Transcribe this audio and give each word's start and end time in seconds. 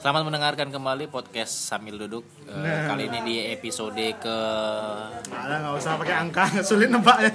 Selamat 0.00 0.24
mendengarkan 0.24 0.72
kembali 0.72 1.06
podcast 1.06 1.68
sambil 1.68 1.96
duduk. 1.96 2.24
Eh, 2.42 2.56
Nah. 2.56 2.88
Kali 2.88 3.04
ini 3.06 3.18
di 3.22 3.36
episode 3.46 4.00
ke 4.16 4.38
Ada 5.28 5.54
nggak 5.60 5.74
usah 5.76 5.92
pakai 5.94 6.16
angka, 6.16 6.44
sulit 6.68 6.88
nebaknya. 6.88 7.28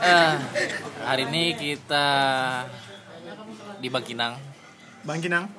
eh, 0.00 0.32
hari 1.02 1.26
ini 1.26 1.52
kita 1.52 2.06
di 3.78 3.88
Bangkinang. 3.88 4.38
Bang 5.02 5.18
Kinang, 5.18 5.50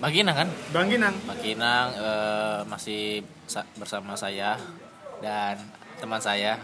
Bangkinang 0.00 0.32
kan? 0.34 0.48
Bang 0.72 0.88
Kinang. 0.88 1.12
Bangkinang 1.28 1.88
eh, 1.92 2.58
masih 2.64 3.20
sa- 3.44 3.68
bersama 3.76 4.16
saya 4.16 4.56
dan 5.20 5.60
teman 6.00 6.16
saya. 6.18 6.56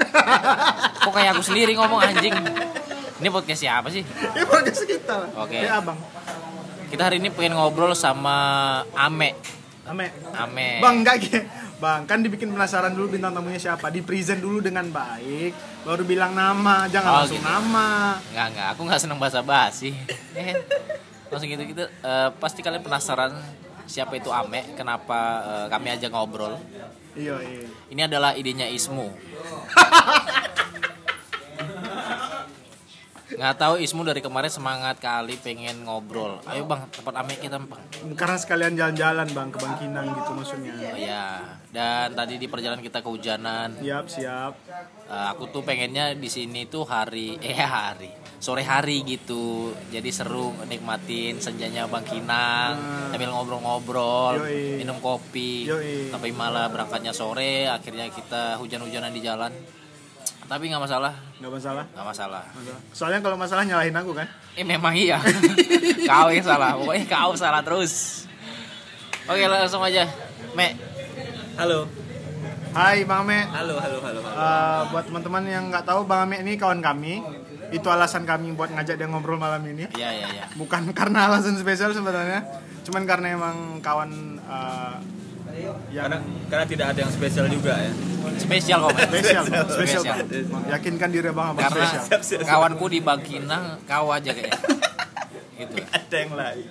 Kok 1.04 1.12
kayak 1.12 1.36
aku 1.36 1.44
sendiri 1.44 1.76
ngomong 1.76 2.00
anjing? 2.00 2.32
Ini 3.24 3.32
podcast 3.32 3.64
siapa 3.64 3.88
sih? 3.88 4.04
Ya 4.36 4.44
podcast 4.44 4.84
kita 4.84 5.16
lah. 5.16 5.28
Oke. 5.40 5.56
Ya 5.56 5.80
abang. 5.80 5.96
Kita 6.92 7.08
hari 7.08 7.24
ini 7.24 7.32
pengen 7.32 7.56
ngobrol 7.56 7.96
sama 7.96 8.36
Ame. 8.92 9.32
Ame. 9.88 10.12
Ame. 10.36 10.68
Bang 10.84 11.00
enggak 11.00 11.24
Ge. 11.24 11.40
Bang, 11.80 12.04
kan 12.04 12.20
dibikin 12.20 12.52
penasaran 12.52 12.92
dulu 12.92 13.16
bintang 13.16 13.32
tamunya 13.32 13.56
siapa. 13.56 13.88
Di 13.88 14.04
present 14.04 14.44
dulu 14.44 14.60
dengan 14.60 14.92
baik, 14.92 15.56
baru 15.88 16.04
bilang 16.04 16.36
nama, 16.36 16.84
jangan 16.92 17.08
Oh, 17.08 17.16
langsung 17.24 17.40
gitu. 17.40 17.48
nama. 17.48 18.20
Nggak, 18.28 18.46
nggak. 18.52 18.66
Aku 18.76 18.80
nggak 18.84 19.00
seneng 19.00 19.16
bahasa 19.16 19.40
basi. 19.40 19.96
Eh, 20.36 20.52
Langsung 21.32 21.48
gitu 21.48 21.64
gitu. 21.64 21.84
Eh, 21.88 22.28
pasti 22.36 22.60
kalian 22.60 22.84
penasaran 22.84 23.32
siapa 23.88 24.20
itu 24.20 24.28
Ame, 24.28 24.76
kenapa 24.76 25.18
eh, 25.40 25.66
kami 25.72 25.96
aja 25.96 26.12
ngobrol. 26.12 26.60
Iya, 27.16 27.40
iya. 27.40 27.64
Ini 27.88 28.00
adalah 28.04 28.36
idenya 28.36 28.68
Ismu. 28.68 29.08
Nggak 33.34 33.56
tahu 33.56 33.74
Ismu 33.76 34.02
dari 34.02 34.18
kemarin 34.18 34.48
semangat 34.48 34.96
kali 34.98 35.34
pengen 35.36 35.82
ngobrol. 35.82 36.38
Ayo 36.44 36.64
bang, 36.64 36.86
tempat 36.88 37.14
Ame 37.16 37.34
kita 37.34 37.58
bang. 37.58 37.82
Karena 38.14 38.36
sekalian 38.36 38.72
jalan-jalan 38.74 39.28
Bang 39.30 39.50
ke 39.50 39.58
Bang 39.58 39.74
Kinang 39.76 40.06
gitu 40.12 40.30
maksudnya. 40.32 40.72
Oh, 40.72 40.96
ya. 40.96 41.26
Dan 41.68 42.14
tadi 42.14 42.38
di 42.38 42.46
perjalanan 42.46 42.78
kita 42.78 43.02
kehujanan. 43.02 43.78
Siap, 43.78 44.06
siap. 44.06 44.52
Eh, 45.04 45.26
aku 45.28 45.50
tuh 45.50 45.60
pengennya 45.60 46.14
di 46.14 46.26
sini 46.26 46.64
tuh 46.64 46.86
hari 46.86 47.36
eh 47.42 47.52
hari 47.54 48.08
sore 48.34 48.60
hari 48.60 49.00
gitu 49.04 49.72
jadi 49.88 50.04
seru 50.08 50.52
nikmatin 50.64 51.40
senjanya 51.40 51.88
Bang 51.88 52.04
Kinang 52.04 52.76
Hmm. 52.76 53.08
sambil 53.08 53.30
ngobrol-ngobrol 53.30 54.44
minum 54.76 54.98
kopi 54.98 55.64
Yoi. 55.64 56.12
tapi 56.12 56.28
malah 56.28 56.68
berangkatnya 56.68 57.14
sore 57.14 57.64
akhirnya 57.64 58.10
kita 58.10 58.60
hujan-hujanan 58.60 59.08
di 59.10 59.20
jalan 59.20 59.48
tapi 60.44 60.68
nggak 60.68 60.80
masalah 60.80 61.12
Nggak 61.36 61.52
masalah. 61.52 61.84
nggak 61.88 62.06
masalah 62.06 62.42
Soalnya 62.90 63.20
kalau 63.20 63.36
masalah 63.36 63.62
nyalahin 63.62 63.92
aku 63.92 64.12
kan. 64.12 64.28
eh 64.54 64.62
memang 64.62 64.92
iya 64.92 65.18
kau 66.08 66.28
yang 66.28 66.42
salah 66.42 66.74
pokoknya 66.74 67.04
kau 67.06 67.32
salah 67.34 67.60
terus 67.60 68.24
oke 69.24 69.40
langsung 69.40 69.80
aja 69.80 70.04
Me 70.52 70.76
Halo. 71.54 71.86
Hai 72.70 73.06
Bang 73.06 73.22
Ame. 73.22 73.46
Halo, 73.46 73.78
halo, 73.78 74.02
halo, 74.02 74.18
halo. 74.18 74.34
Eh, 74.34 74.80
buat 74.90 75.06
teman-teman 75.06 75.46
yang 75.46 75.70
nggak 75.70 75.86
tahu 75.86 76.02
Bang 76.02 76.26
Ame 76.26 76.42
ini 76.42 76.58
kawan 76.58 76.82
kami. 76.82 77.22
Itu 77.70 77.86
alasan 77.86 78.26
kami 78.26 78.50
buat 78.52 78.68
ngajak 78.68 78.98
dia 78.98 79.06
ngobrol 79.06 79.38
malam 79.38 79.62
ini. 79.62 79.86
iya 79.94 80.10
iya 80.12 80.26
iya 80.28 80.44
bukan 80.54 80.90
karena 80.98 81.26
alasan 81.26 81.54
spesial 81.54 81.90
sebenarnya 81.90 82.42
cuman 82.82 83.02
karena 83.06 83.32
emang 83.32 83.56
kawan 83.78 84.10
uh, 84.42 84.98
yang 85.56 85.76
karena 86.02 86.18
karena 86.46 86.64
tidak 86.66 86.86
ada 86.90 86.98
yang 87.00 87.12
spesial 87.12 87.46
juga 87.46 87.72
ya. 87.76 87.92
spesial 88.36 88.78
kok 88.82 88.92
spesial 89.04 89.42
spesial 89.44 90.02
Spesial. 90.02 90.16
Yakinkan 90.68 91.08
diri 91.08 91.28
bang 91.28 91.46
abang 91.48 91.60
karena 91.60 91.76
spesial 91.78 92.02
Siap, 92.02 92.20
siap, 92.20 92.40
siap. 92.40 92.48
kawanku 92.48 92.86
di 92.86 92.98
Bangkinang 92.98 93.64
kau 93.84 94.08
aja 94.08 94.30
kayaknya 94.30 94.58
gitu 95.54 95.74
Ada 95.94 96.16
yang 96.16 96.32
lain. 96.34 96.66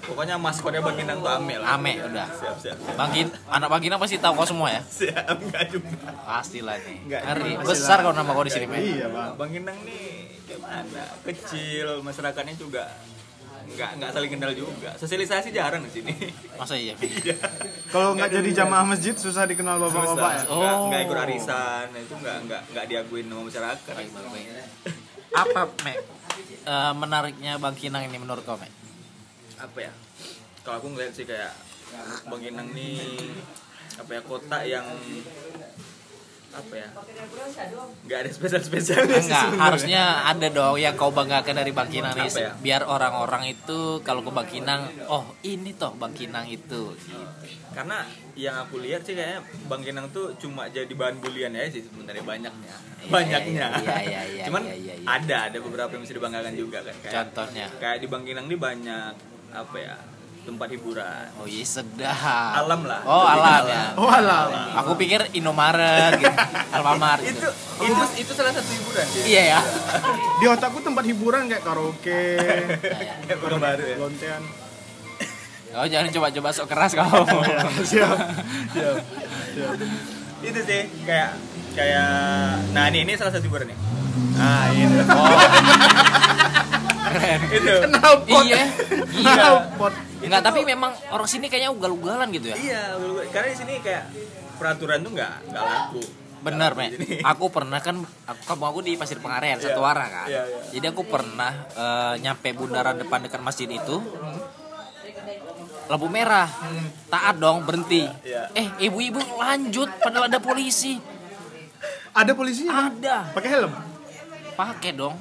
Pokoknya 0.00 0.34
maskotnya 0.36 0.80
Bangkinang 0.80 1.18
tuh 1.18 1.28
Ame 1.30 1.54
lah. 1.54 1.76
ame 1.76 1.92
udah 2.00 2.24
Siap, 2.30 2.56
siap, 2.56 2.76
siap. 2.78 2.96
Bangkin 2.96 3.28
anak 3.44 3.68
Bangkinang 3.68 3.98
pasti 3.98 4.16
tahu 4.16 4.32
kau 4.34 4.46
semua 4.46 4.68
ya 4.70 4.80
Siap, 4.82 5.36
enggak 5.36 5.64
juga. 5.68 6.08
pastilah 6.18 6.76
nih 6.78 6.96
Nggak, 7.04 7.20
ngeri 7.22 7.52
pasti 7.54 7.68
besar 7.68 7.98
kau 8.00 8.12
nama 8.12 8.30
kau 8.30 8.42
di 8.42 8.50
sini 8.50 8.64
iya 8.78 9.06
bang 9.06 9.30
Bangkinang 9.34 9.78
nih 9.82 10.08
gimana? 10.48 11.02
Kecil, 11.22 12.00
masyarakatnya 12.00 12.54
juga 12.54 12.88
nggak 13.68 13.90
nggak 13.96 14.10
saling 14.10 14.30
kenal 14.30 14.50
juga. 14.50 14.90
Sosialisasi 14.94 15.48
jarang 15.50 15.82
di 15.82 15.92
sini. 15.92 16.12
masa 16.54 16.74
iya 16.74 16.96
kalau 17.94 18.12
nggak 18.12 18.30
jadi 18.32 18.50
jamaah 18.56 18.82
masjid 18.84 19.14
susah 19.14 19.44
dikenal 19.44 19.78
bapak-bapak 19.78 20.30
ya 20.34 20.42
Oh. 20.48 20.88
nggak 20.88 21.02
ikut 21.04 21.18
arisan, 21.20 21.86
itu 21.92 22.14
nggak 22.14 22.36
nggak 22.44 22.60
nggak 22.70 22.84
diakuin 22.86 23.26
sama 23.26 23.42
masyarakat. 23.46 23.94
Baik, 23.94 24.10
baik, 24.10 24.28
baik. 24.28 24.46
apa 25.30 25.60
me 25.82 25.94
Eh, 26.60 26.92
menariknya 26.92 27.56
Bangkinang 27.56 28.04
ini 28.04 28.16
menurut 28.16 28.44
kau 28.44 28.54
me 28.54 28.68
apa 29.56 29.78
ya 29.80 29.92
kalau 30.60 30.78
aku 30.78 30.92
ngeliat 30.92 31.12
sih 31.12 31.24
kayak 31.24 31.56
Bangkinang 32.24 32.70
nih 32.70 33.00
apa 33.96 34.10
ya 34.12 34.20
kota 34.20 34.58
yang 34.62 34.84
apa 36.58 36.74
ya? 36.74 36.88
Nggak 38.06 38.18
ada 38.24 38.30
spesial 38.34 38.62
spesialnya 38.62 39.18
enggak 39.22 39.46
harusnya 39.56 40.02
ada 40.26 40.48
dong 40.50 40.76
yang 40.76 40.94
kau 40.98 41.14
banggakan 41.14 41.62
dari 41.62 41.70
Bangkinang 41.70 42.14
nih 42.18 42.30
Apa 42.30 42.40
ya? 42.40 42.52
biar 42.58 42.82
orang-orang 42.86 43.54
itu 43.54 44.02
kalau 44.02 44.26
ke 44.26 44.30
Bangkinang 44.34 44.90
oh 45.06 45.24
ini 45.46 45.74
toh 45.78 45.94
Bangkinang 45.94 46.50
itu. 46.50 46.94
Gitu. 46.98 47.18
karena 47.72 48.02
yang 48.34 48.58
aku 48.58 48.82
lihat 48.82 49.06
sih 49.06 49.14
kayaknya 49.14 49.42
Bangkinang 49.70 50.10
tuh 50.10 50.34
cuma 50.38 50.66
jadi 50.70 50.90
bahan 50.90 51.22
bulian 51.22 51.54
ya 51.54 51.70
sih 51.70 51.86
sebenarnya 51.86 52.24
banyaknya. 52.26 52.74
Iya, 52.98 53.10
banyaknya. 53.14 53.66
iya, 53.78 53.96
iya, 54.02 54.20
iya, 54.26 54.44
cuman 54.50 54.62
iya, 54.66 54.74
iya, 54.74 54.94
iya. 54.98 55.06
ada 55.06 55.36
ada 55.46 55.58
beberapa 55.62 55.94
yang 55.94 56.02
bisa 56.02 56.14
dibanggakan 56.18 56.54
juga 56.58 56.82
kan. 56.82 56.94
Kayak 56.98 57.14
contohnya? 57.14 57.66
kayak 57.78 57.98
di 58.02 58.06
Bangkinang 58.10 58.46
nih 58.50 58.58
banyak 58.58 59.12
apa 59.48 59.76
ya 59.78 59.96
tempat 60.48 60.68
hiburan. 60.72 61.28
Oh 61.36 61.44
iya 61.44 61.60
sedap. 61.60 62.56
Alam 62.56 62.88
lah. 62.88 63.04
Oh 63.04 63.20
alam. 63.20 63.68
ya. 63.68 63.92
Oh 64.00 64.08
alah 64.08 64.48
Aku 64.80 64.96
pikir 64.96 65.20
Indomaret 65.36 66.16
gitu. 66.16 66.32
Alfamart 66.74 67.20
itu 67.20 67.36
gitu. 67.36 67.48
itu 67.84 68.04
itu 68.18 68.32
salah 68.32 68.50
satu 68.50 68.64
hiburan 68.66 69.04
sih 69.06 69.22
Iya 69.28 69.42
ya. 69.54 69.60
di 70.40 70.46
otakku 70.48 70.80
tempat 70.80 71.04
hiburan 71.04 71.46
kayak 71.46 71.60
karaoke 71.60 72.40
kayak 73.28 73.38
baru 73.38 73.56
baru 73.60 73.84
ya. 73.84 73.96
lontean. 74.00 74.42
Oh 75.68 75.84
jangan 75.84 76.08
coba-coba 76.08 76.48
sok 76.48 76.66
keras 76.66 76.96
kau. 76.96 77.04
siap 77.84 78.16
siap 78.72 78.96
siap. 79.52 79.74
Itu 80.40 80.60
sih 80.64 80.80
kayak 81.04 81.36
kayak 81.76 82.08
nah 82.72 82.88
ini 82.88 83.04
ini 83.04 83.12
salah 83.14 83.36
satu 83.36 83.44
hiburan 83.44 83.68
nih. 83.68 83.78
Ah 84.40 84.72
ini 84.72 84.96
Oh. 85.12 85.28
Keren. 87.10 87.40
itu 87.48 87.72
knalpot 87.86 88.44
Iya. 88.44 88.62
Iya. 89.12 89.34
knalpot 89.34 89.94
Enggak, 90.18 90.42
tapi 90.42 90.60
memang 90.62 90.90
orang 91.08 91.26
sini 91.26 91.46
kayaknya 91.46 91.70
ugal-ugalan 91.70 92.28
gitu 92.30 92.50
ya. 92.50 92.56
iya 92.56 92.82
karena 93.28 93.48
di 93.48 93.56
sini 93.56 93.74
kayak 93.78 94.04
peraturan 94.54 95.00
tuh 95.00 95.12
nggak 95.12 95.32
nggak 95.48 95.64
laku 95.64 96.02
Bener, 96.38 96.70
Me. 96.72 96.86
Aku 97.26 97.50
pernah 97.50 97.82
kan 97.82 97.98
aku 98.24 98.42
kamu 98.46 98.64
aku 98.64 98.80
di 98.80 98.94
Pasir 98.94 99.18
Pengarean 99.18 99.58
satu 99.58 99.80
Iya. 99.80 99.90
arah 99.90 100.06
kan. 100.08 100.28
Iya, 100.28 100.42
iya. 100.44 100.58
Jadi 100.70 100.86
aku 100.86 101.02
pernah 101.04 101.50
eh, 101.68 102.14
nyampe 102.20 102.54
bundaran 102.54 102.94
depan 102.94 103.18
dekat 103.20 103.42
masjid 103.42 103.66
itu. 103.66 103.98
Lampu 105.88 106.06
merah. 106.06 106.46
Taat 107.08 107.36
dong, 107.36 107.64
berhenti. 107.64 108.06
Iya. 108.22 108.54
Eh, 108.54 108.66
ibu-ibu 108.80 109.18
lanjut 109.34 109.90
padahal 109.98 110.28
ada 110.28 110.38
polisi. 110.38 110.94
ada 112.10 112.32
polisinya 112.32 112.86
Ada. 112.88 113.16
pakai 113.30 113.50
helm 113.52 113.72
Pakai 114.58 114.90
dong. 114.92 115.14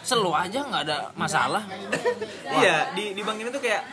Selo 0.00 0.32
aja 0.32 0.64
nggak 0.64 0.82
ada 0.88 1.12
masalah. 1.12 1.60
iya 2.56 2.88
di 2.96 3.12
di 3.12 3.20
bank 3.20 3.36
ini 3.36 3.52
tuh 3.52 3.60
kayak 3.60 3.84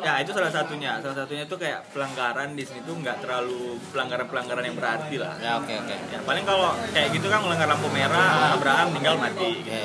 ya 0.00 0.20
itu 0.20 0.32
salah 0.32 0.48
satunya 0.48 0.96
salah 1.00 1.16
satunya 1.16 1.44
tuh 1.44 1.60
kayak 1.60 1.84
pelanggaran 1.92 2.56
di 2.56 2.64
sini 2.64 2.80
tuh 2.82 2.96
nggak 2.96 3.20
terlalu 3.20 3.76
pelanggaran 3.92 4.26
pelanggaran 4.28 4.64
yang 4.64 4.76
berarti 4.76 5.16
lah 5.16 5.36
Ya 5.36 5.56
oke 5.56 5.72
oke. 5.72 5.96
ya 6.08 6.20
paling 6.24 6.44
kalau 6.44 6.72
kayak 6.92 7.08
gitu 7.12 7.28
kan 7.28 7.40
melanggar 7.44 7.68
lampu 7.68 7.88
merah 7.88 8.56
Abraham 8.56 8.92
tinggal 8.92 9.16
mati 9.16 9.60
Oke. 9.60 9.82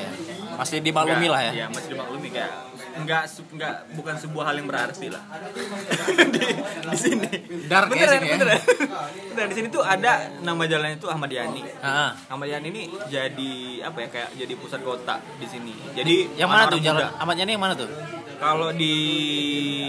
Masih 0.51 0.77
dimaklumi 0.79 1.27
lah 1.31 1.41
ya. 1.41 1.51
Iya, 1.51 1.65
masih 1.71 1.95
dimaklumi 1.95 2.27
kayak 2.29 2.51
enggak 2.97 3.23
enggak 3.51 3.75
bukan 3.95 4.15
sebuah 4.19 4.43
hal 4.51 4.55
yang 4.59 4.67
berarti 4.67 5.07
lah. 5.07 5.23
di, 6.35 6.43
di 6.91 6.97
sini. 6.97 7.31
Dark 7.71 7.91
ya 7.91 8.07
beneran, 8.07 8.19
sini 8.19 8.27
ya? 8.27 8.33
beneran. 8.35 8.61
Beneran, 9.31 9.47
di 9.47 9.55
sini 9.55 9.67
tuh 9.71 9.83
ada 9.83 10.11
nama 10.43 10.63
jalannya 10.67 10.97
itu 10.99 11.07
Ahmad 11.07 11.31
Yani. 11.31 11.61
Ah, 11.79 12.11
Ahmad 12.27 12.47
Yani 12.51 12.67
ini 12.67 12.83
jadi 13.07 13.53
apa 13.87 13.97
ya 14.03 14.07
kayak 14.11 14.29
jadi 14.35 14.53
pusat 14.59 14.81
kota 14.83 15.23
di 15.39 15.47
sini. 15.47 15.73
Jadi 15.95 16.35
yang 16.35 16.51
mana 16.51 16.67
tuh 16.67 16.81
jalan 16.83 17.07
muda. 17.07 17.19
Ahmad 17.19 17.35
Yani 17.39 17.51
yang 17.55 17.63
mana 17.63 17.73
tuh? 17.77 17.89
Kalau 18.41 18.73
di 18.73 18.95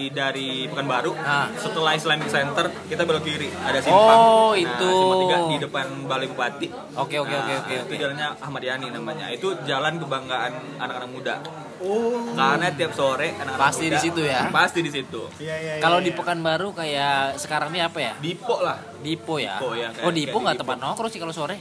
dari 0.08 0.66
Pekanbaru 0.66 1.12
Ah. 1.14 1.46
setelah 1.54 1.93
Islamic 1.93 2.26
Center 2.26 2.66
kita 2.84 3.02
belok 3.02 3.22
kiri 3.22 3.46
ada 3.52 3.78
simpang. 3.78 4.16
Oh, 4.16 4.50
Nah, 4.50 4.58
itu. 4.58 4.88
simpang 4.88 5.20
tiga 5.20 5.37
di 5.44 5.56
depan 5.60 5.87
Balai 6.02 6.26
Bupati. 6.26 6.69
Oke 6.94 7.16
oke 7.16 7.31
oke 7.31 7.37
Nah, 7.49 7.60
oke 7.60 7.75
Itu 7.76 7.84
oke. 7.87 8.00
jalannya 8.00 8.28
Ahmad 8.37 8.62
Yani 8.62 8.87
namanya. 8.88 9.26
Itu 9.28 9.49
jalan 9.62 9.94
kebanggaan 9.96 10.52
anak-anak 10.76 11.08
muda. 11.08 11.34
oh 11.78 12.31
Karena 12.32 12.70
tiap 12.70 12.93
sore 12.93 13.34
anak-anak 13.34 13.58
Pasti 13.60 13.84
muda 13.84 13.93
di 13.93 13.99
situ 14.00 14.20
ya? 14.22 14.40
Pasti 14.49 14.78
di 14.81 14.90
situ. 14.90 15.22
iya 15.37 15.54
iya 15.56 15.72
iya, 15.76 15.82
Kalau 15.82 15.99
di 15.99 16.08
iya. 16.08 16.16
Pekanbaru 16.16 16.69
kayak 16.72 17.37
sekarang 17.37 17.69
ini 17.69 17.81
apa 17.81 17.99
ya? 18.00 18.12
Dipo 18.16 18.56
lah. 18.58 18.78
Dipo 18.99 19.37
ya. 19.37 19.58
Dipo 19.58 19.75
ya, 19.75 19.90
kayak- 19.90 20.06
oh 20.06 20.10
Dipo 20.10 20.37
nggak 20.38 20.54
di 20.54 20.60
tempat 20.60 20.76
nongkrong 20.78 21.10
sih 21.10 21.19
kalau 21.19 21.31
sore. 21.31 21.58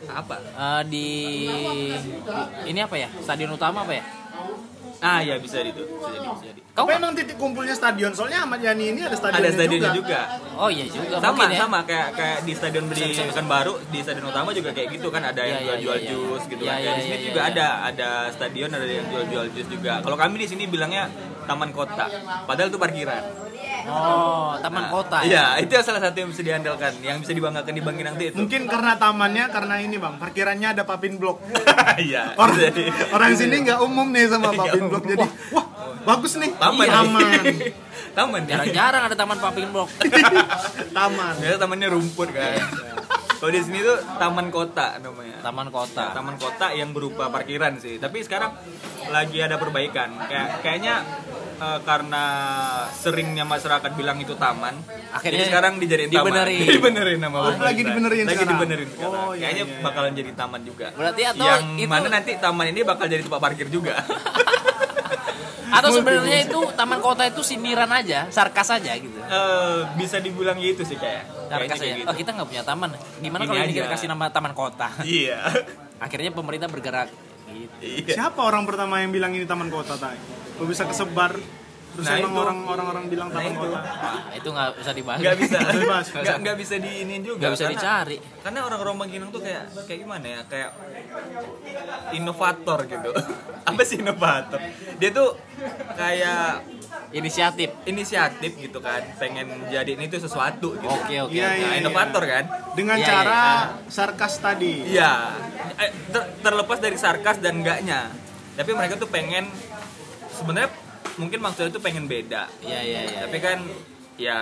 Apa? 0.00 0.36
Eh, 0.38 0.82
di 0.86 1.08
ini 2.64 2.78
apa 2.78 2.94
ya? 2.94 3.08
Stadion 3.18 3.50
utama 3.50 3.82
apa 3.82 3.92
ya? 3.92 4.04
Ah 4.98 5.20
ya 5.22 5.38
bisa 5.38 5.62
itu 5.62 5.82
bisa 5.84 6.08
jadi 6.10 6.28
bisa 6.28 6.44
jadi 6.50 6.60
emang 7.08 7.12
titik 7.14 7.36
kumpulnya 7.38 7.74
stadion? 7.74 8.12
Soalnya 8.14 8.46
Ahmad 8.46 8.60
Yani 8.62 8.94
ini 8.94 9.00
ada 9.02 9.16
stadionnya, 9.18 9.50
ada 9.50 9.54
stadionnya 9.54 9.90
juga, 9.94 10.20
Oh 10.58 10.70
iya 10.70 10.86
juga 10.86 11.18
sama 11.18 11.34
mungkin 11.34 11.50
ya. 11.50 11.58
sama 11.58 11.78
kayak 11.86 12.08
kayak 12.14 12.38
di 12.46 12.52
stadion 12.54 12.84
di 12.86 13.04
Pekanbaru 13.18 13.72
di 13.90 13.98
stadion 14.02 14.26
utama 14.30 14.50
juga 14.54 14.70
kayak 14.74 14.88
gitu 14.94 15.08
kan 15.10 15.22
ada 15.26 15.42
yang 15.42 15.58
Iya, 15.58 15.74
iya, 15.74 15.78
jual-jual 15.82 15.96
iya, 15.98 16.04
iya. 16.06 16.10
jus 16.14 16.42
gitu 16.46 16.62
Iya, 16.62 16.70
kan 16.70 16.78
iya, 16.78 16.84
Kayak 16.86 16.94
di 16.98 17.02
sini 17.02 17.16
iya, 17.16 17.26
juga 17.26 17.40
iya. 17.40 17.50
ada 17.50 17.66
ada 17.88 18.08
stadion 18.30 18.68
ada 18.70 18.86
yang 18.86 19.06
jual-jual 19.10 19.44
jus 19.54 19.68
juga 19.70 19.92
kalau 20.02 20.16
kami 20.18 20.34
di 20.38 20.46
sini 20.46 20.64
bilangnya 20.70 21.02
taman 21.48 21.70
kota 21.72 22.06
padahal 22.44 22.68
itu 22.68 22.78
parkiran 22.78 23.22
Oh, 23.86 24.58
taman 24.58 24.82
Nah, 24.82 24.90
kota 24.90 25.18
ya. 25.22 25.28
iya 25.28 25.44
itu 25.62 25.72
salah 25.84 26.02
satu 26.02 26.16
yang 26.18 26.30
bisa 26.34 26.42
diandalkan 26.42 26.92
yang 27.04 27.22
bisa 27.22 27.32
dibanggakan 27.36 27.72
di 27.76 27.82
Bangkinang 27.84 28.14
itu. 28.18 28.34
Mungkin 28.34 28.66
karena 28.66 28.98
tamannya 28.98 29.44
karena 29.52 29.74
ini 29.78 29.96
bang, 30.00 30.14
parkirannya 30.18 30.68
ada 30.74 30.82
papin 30.82 31.20
blok. 31.20 31.38
iya. 32.02 32.34
Orang, 32.34 32.58
jadi 32.58 32.90
orang 33.14 33.30
sini 33.38 33.62
nggak 33.62 33.78
umum 33.84 34.10
nih 34.10 34.26
sama 34.26 34.50
Nggak 34.50 34.58
papin 34.58 34.82
blok. 34.88 35.04
Jadi 35.06 35.26
wah. 35.54 35.66
bagus 36.02 36.32
nih. 36.40 36.50
Taman. 36.58 36.84
Iya, 36.86 36.94
taman. 36.98 37.22
Taman 38.18 38.42
ya? 38.50 38.58
Jarang-jarang 38.58 39.02
ada 39.06 39.14
taman 39.14 39.38
pumping 39.38 39.70
block. 39.70 39.90
taman. 40.96 41.34
Biasa 41.38 41.56
tamannya 41.62 41.88
rumput 41.94 42.28
kan? 42.34 42.58
Kalau 43.38 43.54
di 43.54 43.62
sini 43.62 43.78
tuh 43.78 43.94
taman 44.18 44.50
kota 44.50 44.98
namanya. 44.98 45.38
Taman 45.38 45.70
kota. 45.70 46.10
taman 46.10 46.34
kota 46.34 46.74
yang 46.74 46.90
berupa 46.90 47.30
parkiran 47.30 47.78
sih. 47.78 48.02
Tapi 48.02 48.26
sekarang 48.26 48.50
lagi 49.14 49.38
ada 49.38 49.54
perbaikan. 49.54 50.18
Kayak 50.26 50.48
kayaknya 50.66 51.06
eh, 51.58 51.80
karena 51.82 52.24
seringnya 52.92 53.44
masyarakat 53.44 53.90
bilang 53.92 54.16
itu 54.16 54.34
taman 54.34 54.78
Akhirnya 55.08 55.40
jadi 55.40 55.48
sekarang 55.48 55.72
dijadiin 55.76 56.08
taman 56.08 56.24
dibenerin. 56.28 56.66
dibenerin 56.74 57.18
nama 57.18 57.36
Oh, 57.40 57.52
lagi 57.54 57.80
dibenerin 57.80 58.24
lagi 58.24 58.36
sekarang. 58.36 58.52
dibenerin 58.54 58.88
sekarang. 58.88 59.12
Oh, 59.16 59.30
iya, 59.30 59.42
kayaknya 59.44 59.64
iya, 59.64 59.72
iya. 59.72 59.82
bakalan 59.82 60.12
jadi 60.12 60.30
taman 60.32 60.60
juga 60.62 60.86
Berarti 60.92 61.22
atau 61.26 61.44
yang 61.44 61.64
itu- 61.76 61.88
mana 61.88 62.06
nanti 62.08 62.30
taman 62.36 62.66
ini 62.68 62.80
bakal 62.82 63.06
jadi 63.06 63.20
tempat 63.20 63.40
parkir 63.40 63.68
juga 63.68 63.94
Atau 65.68 65.92
sebenarnya 65.92 66.48
itu 66.48 66.58
taman 66.72 66.98
kota 66.98 67.22
itu 67.22 67.44
sindiran 67.44 67.92
aja, 67.92 68.24
sarkas 68.28 68.72
aja 68.72 68.88
gitu. 68.96 69.12
Eh, 69.14 69.78
bisa 69.94 70.16
dibilang 70.16 70.56
gitu 70.56 70.80
sih 70.80 70.96
kayak 70.96 71.28
Sarkas 71.46 71.76
aja. 71.78 71.92
gitu 71.94 72.08
Oh, 72.08 72.16
kita 72.16 72.32
nggak 72.32 72.48
punya 72.48 72.62
taman. 72.62 72.90
Gimana 73.18 73.42
Ini 73.42 73.46
kalau 73.46 73.60
ini 73.62 73.72
kita 73.74 73.88
kasih 73.90 74.08
nama 74.08 74.26
taman 74.28 74.52
kota? 74.52 74.88
iya 75.04 75.44
Akhirnya 75.98 76.30
pemerintah 76.30 76.66
bergerak 76.66 77.12
gitu. 77.50 77.74
iya 77.80 78.14
siapa 78.16 78.40
orang 78.40 78.64
pertama 78.64 78.98
yang 78.98 79.10
bilang 79.10 79.28
ini 79.30 79.44
taman 79.44 79.68
kota 79.68 79.96
tay 79.96 80.16
Kok 80.58 80.66
bisa 80.66 80.82
kesebar 80.84 81.32
terus 81.88 82.04
Nah, 82.04 82.14
emang 82.14 82.30
itu. 82.30 82.40
orang 82.40 82.58
orang-orang 82.68 83.04
bilang 83.06 83.28
Nah, 83.28 83.42
itu. 83.42 83.58
kota 83.58 83.80
Wah, 83.80 84.30
itu 84.30 84.48
nggak 84.48 84.70
bisa 84.76 84.90
dibahas. 84.92 85.18
nggak 85.18 85.36
bisa 85.36 85.58
nggak 86.22 86.36
nggak 86.38 86.56
bisa 86.56 86.74
diinin 86.76 87.20
juga 87.22 87.38
Nggak 87.40 87.52
bisa 87.52 87.64
karena- 87.64 87.74
dicari. 87.74 88.16
karena 88.38 88.58
orang-orang 88.62 88.94
Bangkinang 88.98 89.30
tuh 89.30 89.40
kayak 89.40 89.62
kayak 89.80 89.98
gimana 90.00 90.26
ya 90.28 90.40
kayak 90.44 90.70
inovator 92.12 92.78
gitu 92.84 93.10
apa 93.68 93.80
sih 93.82 93.98
inovator 93.98 94.60
dia 94.96 95.10
tuh 95.10 95.34
kayak 95.94 96.64
Inisiatif. 97.08 97.72
inisiatif 97.84 98.52
gitu 98.54 98.78
kan 98.78 99.00
pengen 99.16 99.48
jadiin 99.66 100.00
itu 100.02 100.16
sesuatu 100.18 100.72
gitu 100.74 100.88
Oke, 100.88 101.16
oke. 101.18 101.32
Nah, 101.32 101.52
iya, 101.52 101.68
iya. 101.68 101.68
inovator 101.78 102.20
kan 102.22 102.44
dengan 102.72 102.96
Iya, 102.96 103.06
cara 103.06 103.42
iya. 103.72 103.88
sarkas 103.88 104.34
tadi 104.38 104.74
iya 104.88 105.32
Eh, 105.74 105.90
ter- 106.08 106.28
terlepas 106.40 106.78
dari 106.78 106.94
sarkas 106.94 107.38
dan 107.38 107.58
enggaknya 107.58 108.12
tapi 108.54 108.70
mereka 108.72 108.96
tuh 108.96 109.06
pengen 109.06 109.48
sebenarnya 110.38 110.70
mungkin 111.18 111.38
maksudnya 111.42 111.70
tuh 111.74 111.82
pengen 111.82 112.06
beda. 112.06 112.46
Iya, 112.62 112.80
iya, 112.80 113.00
iya. 113.04 113.18
tapi 113.26 113.38
kan 113.42 113.58
ya 114.14 114.38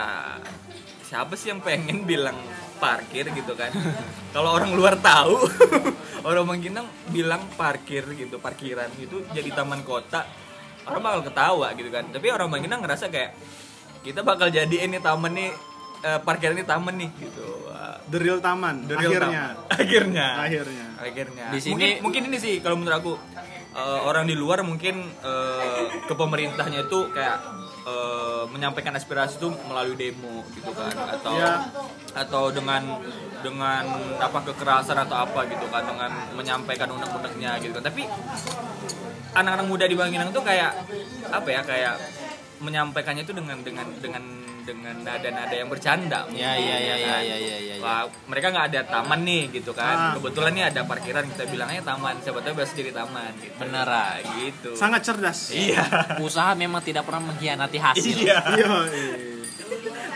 siapa 1.03 1.33
sih 1.35 1.49
yang 1.49 1.65
pengen 1.65 2.05
bilang 2.05 2.37
parkir 2.77 3.33
gitu 3.33 3.57
kan? 3.57 3.73
Kalau 4.37 4.53
orang 4.53 4.77
luar 4.77 5.01
tahu 5.01 5.41
orang 6.29 6.45
Bangkinang 6.45 6.87
bilang 7.09 7.49
parkir 7.57 8.05
gitu 8.13 8.37
parkiran 8.37 8.93
itu 9.01 9.25
jadi 9.33 9.49
taman 9.57 9.81
kota 9.81 10.29
orang 10.85 11.01
bakal 11.01 11.23
ketawa 11.33 11.73
gitu 11.73 11.89
kan. 11.89 12.05
Tapi 12.13 12.27
orang 12.29 12.53
Bangkinang 12.53 12.85
ngerasa 12.85 13.09
kayak 13.09 13.33
kita 14.05 14.21
bakal 14.21 14.53
jadi 14.53 14.87
ini 14.87 15.01
taman 15.01 15.33
nih 15.33 15.51
eh, 16.05 16.21
parkiran 16.21 16.55
ini 16.61 16.67
taman 16.69 16.95
nih 17.01 17.11
gitu. 17.17 17.49
The 18.07 18.23
real 18.23 18.39
taman 18.39 18.87
the 18.87 18.95
real 18.95 19.19
akhirnya. 19.19 19.43
taman. 19.43 19.55
akhirnya. 19.83 20.27
Akhirnya. 20.39 20.87
Akhirnya. 21.01 21.47
Di 21.51 21.59
sini- 21.59 21.73
mungkin 21.75 21.91
mungkin 22.07 22.23
ini 22.31 22.39
sih 22.39 22.55
kalau 22.63 22.77
menurut 22.79 22.97
aku 23.03 23.13
eh, 23.77 24.01
orang 24.09 24.25
di 24.25 24.35
luar 24.35 24.65
mungkin 24.65 25.05
eh, 25.05 25.83
ke 26.09 26.15
pemerintahnya 26.17 26.89
itu 26.89 27.13
kayak 27.13 27.39
eh, 27.87 28.45
menyampaikan 28.51 28.97
aspirasi 28.97 29.37
itu 29.39 29.49
melalui 29.69 29.95
demo 30.01 30.43
gitu 30.57 30.73
kan. 30.73 30.93
Atau 31.21 31.37
Ya. 31.37 31.69
atau 32.17 32.49
dengan 32.49 32.83
dengan 33.45 33.85
apa 34.17 34.41
kekerasan 34.49 34.97
atau 35.05 35.17
apa 35.29 35.45
gitu 35.47 35.69
kan. 35.69 35.85
Dengan 35.85 36.11
menyampaikan 36.33 36.89
undang-undangnya 36.91 37.61
gitu 37.61 37.77
kan. 37.77 37.85
Tapi 37.85 38.09
anak-anak 39.37 39.67
muda 39.69 39.85
di 39.85 39.95
Bangkinang 39.95 40.33
tuh 40.33 40.41
kayak 40.41 40.73
apa 41.29 41.49
ya 41.53 41.61
kayak 41.61 41.95
menyampaikannya 42.65 43.29
itu 43.29 43.37
dengan 43.37 43.61
dengan 43.61 43.85
dengan 44.01 44.25
dengan 44.67 44.95
nada-nada 45.01 45.55
yang 45.55 45.67
bercanda 45.67 46.27
Iya, 46.29 46.53
iya, 46.53 46.77
iya, 46.77 46.95
iya, 46.97 47.07
kan? 47.09 47.21
iya, 47.23 47.37
iya, 47.39 47.57
iya. 47.61 47.75
Wah, 47.79 48.03
mereka 48.27 48.51
nggak 48.51 48.67
ada 48.69 48.81
taman 48.85 49.23
nih 49.23 49.43
gitu 49.55 49.71
Ah. 49.71 49.79
kan 49.79 49.97
kebetulan 50.19 50.53
nih 50.53 50.65
ada 50.67 50.81
parkiran 50.83 51.25
kita 51.29 51.45
bilangnya 51.47 51.81
taman 51.81 52.19
siapa 52.19 52.41
tahu 52.41 52.53
bisa 52.57 52.75
jadi 52.75 52.91
taman 52.93 53.31
gitu 53.39 53.55
Bener, 53.57 53.87
Nah, 53.87 54.19
gitu 54.37 54.71
sangat 54.75 55.01
cerdas 55.03 55.55
iya 55.55 55.87
Usaha 56.19 56.53
memang 56.53 56.81
tidak 56.81 57.07
pernah 57.07 57.31
mengkhianati 57.31 57.79
hasil. 57.79 58.17
iya 58.19 58.43
iya 58.51 58.67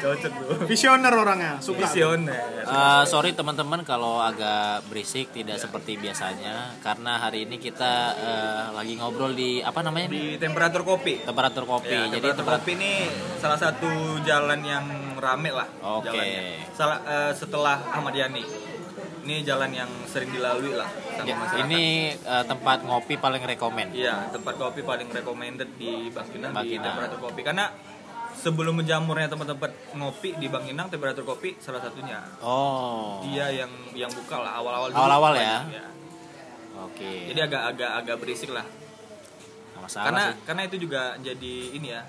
cocok 0.00 0.32
tuh 0.32 0.56
visioner 0.64 1.12
orangnya 1.12 1.52
suka 1.60 1.84
visioner 1.84 2.40
Eh, 2.62 3.02
sorry 3.04 3.34
teman-teman 3.34 3.82
kalau 3.82 4.22
agak 4.22 4.86
berisik 4.86 5.30
tidak 5.30 5.58
seperti 5.58 5.98
biasanya 5.98 6.70
karena 6.78 7.18
hari 7.18 7.42
ini 7.42 7.58
kita 7.58 7.92
eh, 8.14 8.64
lagi 8.70 8.94
ngobrol 8.94 9.32
di 9.32 9.58
apa 9.58 9.82
namanya 9.82 10.06
di 10.06 10.38
temperatur 10.38 10.82
kopi 10.82 11.18
temperatur 11.20 11.66
kopi. 11.66 11.90
Ya, 11.90 12.06
Jadi 12.08 12.30
temperatur 12.30 12.38
tempat 12.38 12.58
kopi 12.62 12.72
ini 12.72 12.92
salah 13.36 13.58
satu 13.58 13.90
jalan 14.22 14.62
yang 14.62 14.86
rame 15.16 15.50
lah 15.50 15.66
Oke. 15.98 16.08
jalannya. 16.08 16.42
Salah 16.70 16.98
eh, 17.02 17.32
setelah 17.32 17.76
Ahmad 17.90 18.14
Yani. 18.14 18.44
Ini 19.20 19.44
jalan 19.44 19.68
yang 19.70 19.90
sering 20.06 20.30
dilalui 20.30 20.72
lah 20.72 20.88
sama 21.12 21.26
Ya, 21.26 21.34
masyarakat. 21.36 21.66
ini 21.66 21.84
eh, 22.14 22.44
tempat 22.46 22.78
ngopi 22.80 23.14
paling 23.16 23.42
rekomen. 23.42 23.92
Iya, 23.92 24.30
tempat 24.30 24.54
kopi 24.54 24.80
paling 24.80 25.10
recommended 25.10 25.74
di 25.74 26.08
Bangkinang, 26.08 26.50
di 26.50 26.56
Bangkinang. 26.56 26.86
temperatur 26.88 27.18
kopi 27.20 27.40
karena 27.42 27.66
sebelum 28.40 28.74
menjamurnya 28.74 29.28
tempat-tempat 29.28 29.70
ngopi 29.94 30.32
di 30.34 30.48
Bangkinang 30.48 30.88
temperatur 30.88 31.22
kopi 31.22 31.56
salah 31.58 31.78
satunya. 31.78 32.24
Oh. 32.40 33.20
Dia 33.22 33.52
yang 33.54 33.68
yang 33.92 34.08
buka 34.10 34.40
lah 34.40 34.56
awal-awal 34.56 34.88
dulu 34.88 34.96
Awal-awal 34.96 35.32
banyak, 35.34 35.44
ya? 35.70 35.86
Oke. 36.80 37.12
Jadi 37.28 37.40
agak 37.42 37.62
agak 37.68 37.90
agak 37.94 38.16
berisik 38.16 38.50
lah. 38.50 38.64
Masalah 39.76 40.04
karena 40.06 40.22
sih. 40.26 40.36
karena 40.44 40.62
itu 40.64 40.76
juga 40.78 41.00
jadi 41.18 41.54
ini 41.72 41.88
ya 41.88 42.04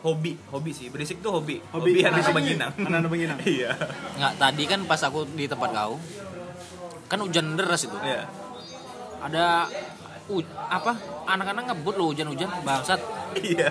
hobi 0.00 0.34
hobi 0.48 0.72
sih 0.72 0.88
berisik 0.88 1.20
tuh 1.20 1.38
hobi 1.38 1.60
Hobi. 1.70 2.00
anak 2.02 2.24
Bangkinang 2.26 2.72
Anak-anak 2.74 3.08
Bangkinang. 3.08 3.38
iya 3.54 3.70
Nggak 4.16 4.32
tadi 4.34 4.64
kan 4.64 4.80
pas 4.82 4.98
aku 4.98 5.28
di 5.30 5.44
tempat 5.44 5.70
kau 5.70 6.00
kan 7.06 7.18
hujan 7.20 7.54
deras 7.54 7.84
itu. 7.84 7.94
iya 8.00 8.24
Ada 9.20 9.68
u- 10.26 10.42
apa 10.64 10.96
anak-anak 11.28 11.64
ngebut 11.68 11.94
loh 11.94 12.10
hujan-hujan 12.10 12.48
bangsat 12.64 12.98
iya 13.38 13.70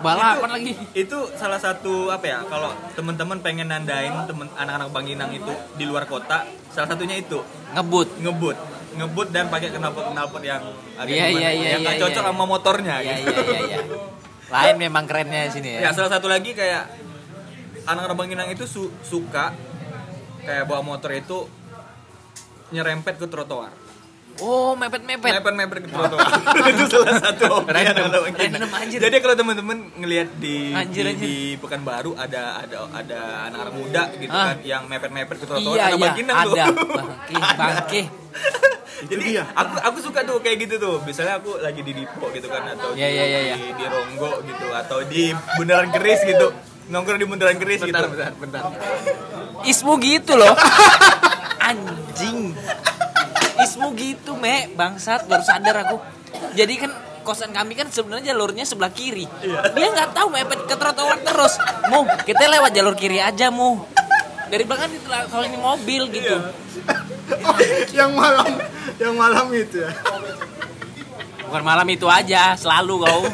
balapan 0.00 0.50
lagi. 0.50 0.72
Itu 0.96 1.30
salah 1.36 1.60
satu 1.60 2.08
apa 2.08 2.26
ya 2.26 2.38
kalau 2.48 2.72
teman-teman 2.96 3.38
pengen 3.40 3.68
nandain 3.68 4.12
temen 4.24 4.48
anak-anak 4.56 4.88
Bangkinang 4.90 5.32
itu 5.36 5.52
di 5.76 5.84
luar 5.84 6.04
kota 6.08 6.44
salah 6.72 6.88
satunya 6.90 7.20
itu. 7.20 7.40
Ngebut. 7.76 8.20
Ngebut. 8.20 8.56
Ngebut 8.90 9.28
dan 9.30 9.46
pakai 9.46 9.70
knalpot 9.70 10.10
knalpot 10.10 10.42
yang 10.42 10.60
agak 10.98 11.14
gimana, 11.14 11.30
iya, 11.30 11.50
iya, 11.54 11.68
yang 11.78 11.80
nggak 11.86 11.96
iya, 11.96 12.02
cocok 12.02 12.22
iya. 12.26 12.30
sama 12.34 12.44
motornya 12.44 12.94
ya 12.98 13.14
gitu. 13.22 13.30
iya 13.30 13.42
iya 13.46 13.60
iya. 13.70 13.78
Lain 14.50 14.76
memang 14.82 15.04
kerennya 15.06 15.46
di 15.46 15.52
sini 15.54 15.68
ya. 15.78 15.80
Ya 15.86 15.90
salah 15.94 16.10
satu 16.10 16.26
lagi 16.26 16.50
kayak 16.58 16.90
anak-anak 17.86 18.16
Bangkinang 18.18 18.50
itu 18.50 18.66
su- 18.66 18.92
suka 19.06 19.54
kayak 20.42 20.66
bawa 20.66 20.82
motor 20.82 21.14
itu 21.14 21.46
nyerempet 22.70 23.18
ke 23.18 23.26
trotoar 23.26 23.70
oh 24.40 24.72
mepet 24.72 25.02
mepet 25.02 25.32
mepet 25.36 25.54
mepet 25.54 25.78
ke 25.84 25.88
trotoar 25.94 26.28
itu 26.66 26.84
salah 26.88 27.14
satu 27.18 27.64
Random, 27.64 28.70
anjir. 28.72 28.98
jadi 28.98 29.16
kalau 29.20 29.34
teman-teman 29.34 29.78
ngelihat 29.96 30.28
di 30.36 30.72
Anjir, 30.72 31.04
di, 31.04 31.10
anjir. 31.12 31.26
di 31.26 31.34
Pekanbaru 31.56 32.12
ada 32.14 32.58
ada 32.58 32.76
ada 32.90 33.20
anak-anak 33.48 33.74
muda 33.74 34.02
gitu 34.16 34.32
Ah. 34.32 34.52
kan 34.52 34.58
yang 34.62 34.82
mepet 34.84 35.10
mepet 35.10 35.36
ke 35.38 35.46
trotoar 35.46 35.76
iya 35.76 35.84
anak 35.86 35.96
iya. 35.96 36.04
Bangkinang 36.08 36.36
tuh. 36.40 36.54
Ada. 36.56 36.64
bangke 36.96 37.36
bangke 37.56 38.02
jadi 39.00 39.22
dia. 39.24 39.44
aku 39.50 39.74
aku 39.80 39.98
suka 40.02 40.20
tuh 40.22 40.36
kayak 40.38 40.60
gitu 40.60 40.76
tuh. 40.76 41.00
Misalnya 41.00 41.40
aku 41.40 41.56
lagi 41.56 41.80
di 41.80 41.96
Dipo 41.96 42.28
gitu 42.30 42.46
kan 42.46 42.68
atau 42.68 42.92
Iya, 42.92 43.08
di, 43.08 43.16
iya, 43.16 43.24
iya, 43.24 43.40
iya. 43.42 43.56
di 43.56 43.68
di 43.72 43.84
Ronggo 43.88 44.44
gitu 44.44 44.66
atau 44.70 44.98
di 45.02 45.32
Bundaran 45.56 45.88
Keris 45.88 46.20
gitu. 46.20 46.52
Nongkrong 46.90 47.16
di 47.16 47.24
Bundaran 47.24 47.56
Keris 47.56 47.80
gitu. 47.80 47.96
bentar 47.96 48.32
bentar. 48.36 48.62
Ismu 49.64 49.96
gitu 49.98 50.36
loh. 50.36 50.52
Anjing 51.70 52.52
ismu 53.80 53.96
gitu 53.96 54.36
me. 54.36 54.68
Bangsat 54.76 55.24
baru 55.24 55.40
sadar 55.40 55.88
aku. 55.88 55.96
Jadi 56.52 56.76
kan 56.76 56.92
kosan 57.24 57.56
kami 57.56 57.72
kan 57.72 57.88
sebenarnya 57.88 58.36
jalurnya 58.36 58.68
sebelah 58.68 58.92
kiri. 58.92 59.24
Dia 59.72 59.88
nggak 59.88 60.12
tahu 60.12 60.28
mepet 60.28 60.68
ke 60.68 60.76
trotoar 60.76 61.16
terus. 61.24 61.56
Mu 61.88 62.04
kita 62.28 62.44
lewat 62.44 62.76
jalur 62.76 62.92
kiri 62.92 63.24
aja 63.24 63.48
mu. 63.48 63.80
Dari 64.52 64.68
belakang 64.68 64.92
kalau 65.32 65.44
ini 65.48 65.56
mobil 65.56 66.12
gitu. 66.12 66.36
Yang 67.96 68.12
malam 68.12 68.48
yang 69.00 69.14
malam 69.16 69.48
itu 69.56 69.80
ya. 69.80 69.90
Bukan 71.48 71.66
malam 71.66 71.88
itu 71.90 72.06
aja, 72.06 72.54
selalu 72.54 73.08
kau. 73.08 73.26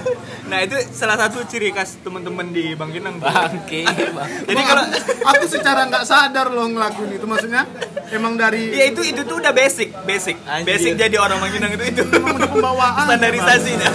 Nah 0.46 0.58
itu 0.62 0.76
salah 0.94 1.18
satu 1.18 1.42
ciri 1.46 1.74
khas 1.74 1.98
teman-teman 2.00 2.54
di 2.54 2.72
Bangkinang. 2.78 3.18
tuh. 3.18 3.26
Bangke, 3.26 3.82
bang. 3.86 4.28
Jadi 4.46 4.62
Bang, 4.62 4.66
kalau 4.70 4.84
aku, 5.26 5.44
secara 5.50 5.80
nggak 5.90 6.04
sadar 6.06 6.46
loh 6.54 6.66
ngelakuin 6.70 7.18
itu 7.18 7.26
maksudnya 7.26 7.66
emang 8.14 8.38
dari 8.38 8.70
ya 8.70 8.86
itu 8.90 9.02
itu 9.02 9.26
tuh 9.26 9.42
udah 9.42 9.50
basic, 9.50 9.90
basic, 10.06 10.38
Anjir. 10.46 10.66
basic 10.70 10.92
jadi 10.94 11.16
orang 11.18 11.38
Bangkinang 11.42 11.72
itu 11.74 11.84
itu 11.90 12.02
emang 12.14 12.38
udah 12.38 12.50
pembawaan 12.50 13.04
standarisasinya. 13.10 13.90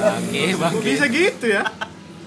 Bangke, 0.00 0.44
bangke. 0.56 0.82
bisa 0.84 1.04
gitu 1.08 1.46
ya 1.48 1.64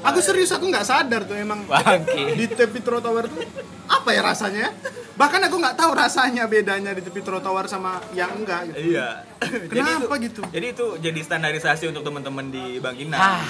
aku 0.03 0.19
serius 0.19 0.51
aku 0.51 0.67
nggak 0.67 0.85
sadar 0.85 1.23
tuh 1.23 1.39
emang 1.39 1.63
Bangke. 1.63 2.35
di 2.35 2.45
tepi 2.45 2.79
trotoar 2.83 3.25
tuh 3.31 3.39
apa 3.87 4.09
ya 4.11 4.21
rasanya 4.23 4.67
bahkan 5.13 5.39
aku 5.45 5.61
nggak 5.61 5.77
tahu 5.77 5.91
rasanya 5.93 6.43
bedanya 6.49 6.91
di 6.91 7.01
tepi 7.05 7.21
trotoar 7.21 7.69
sama 7.69 8.01
yang 8.11 8.33
enggak 8.33 8.73
gitu. 8.73 8.97
Iya. 8.97 9.23
Kenapa 9.69 10.15
jadi 10.17 10.25
itu, 10.25 10.25
gitu? 10.25 10.41
Jadi 10.49 10.67
itu 10.73 10.85
jadi 10.99 11.19
standarisasi 11.21 11.83
untuk 11.93 12.01
teman-teman 12.01 12.49
di 12.49 12.81
Bangkinang. 12.81 13.21
Ah, 13.21 13.45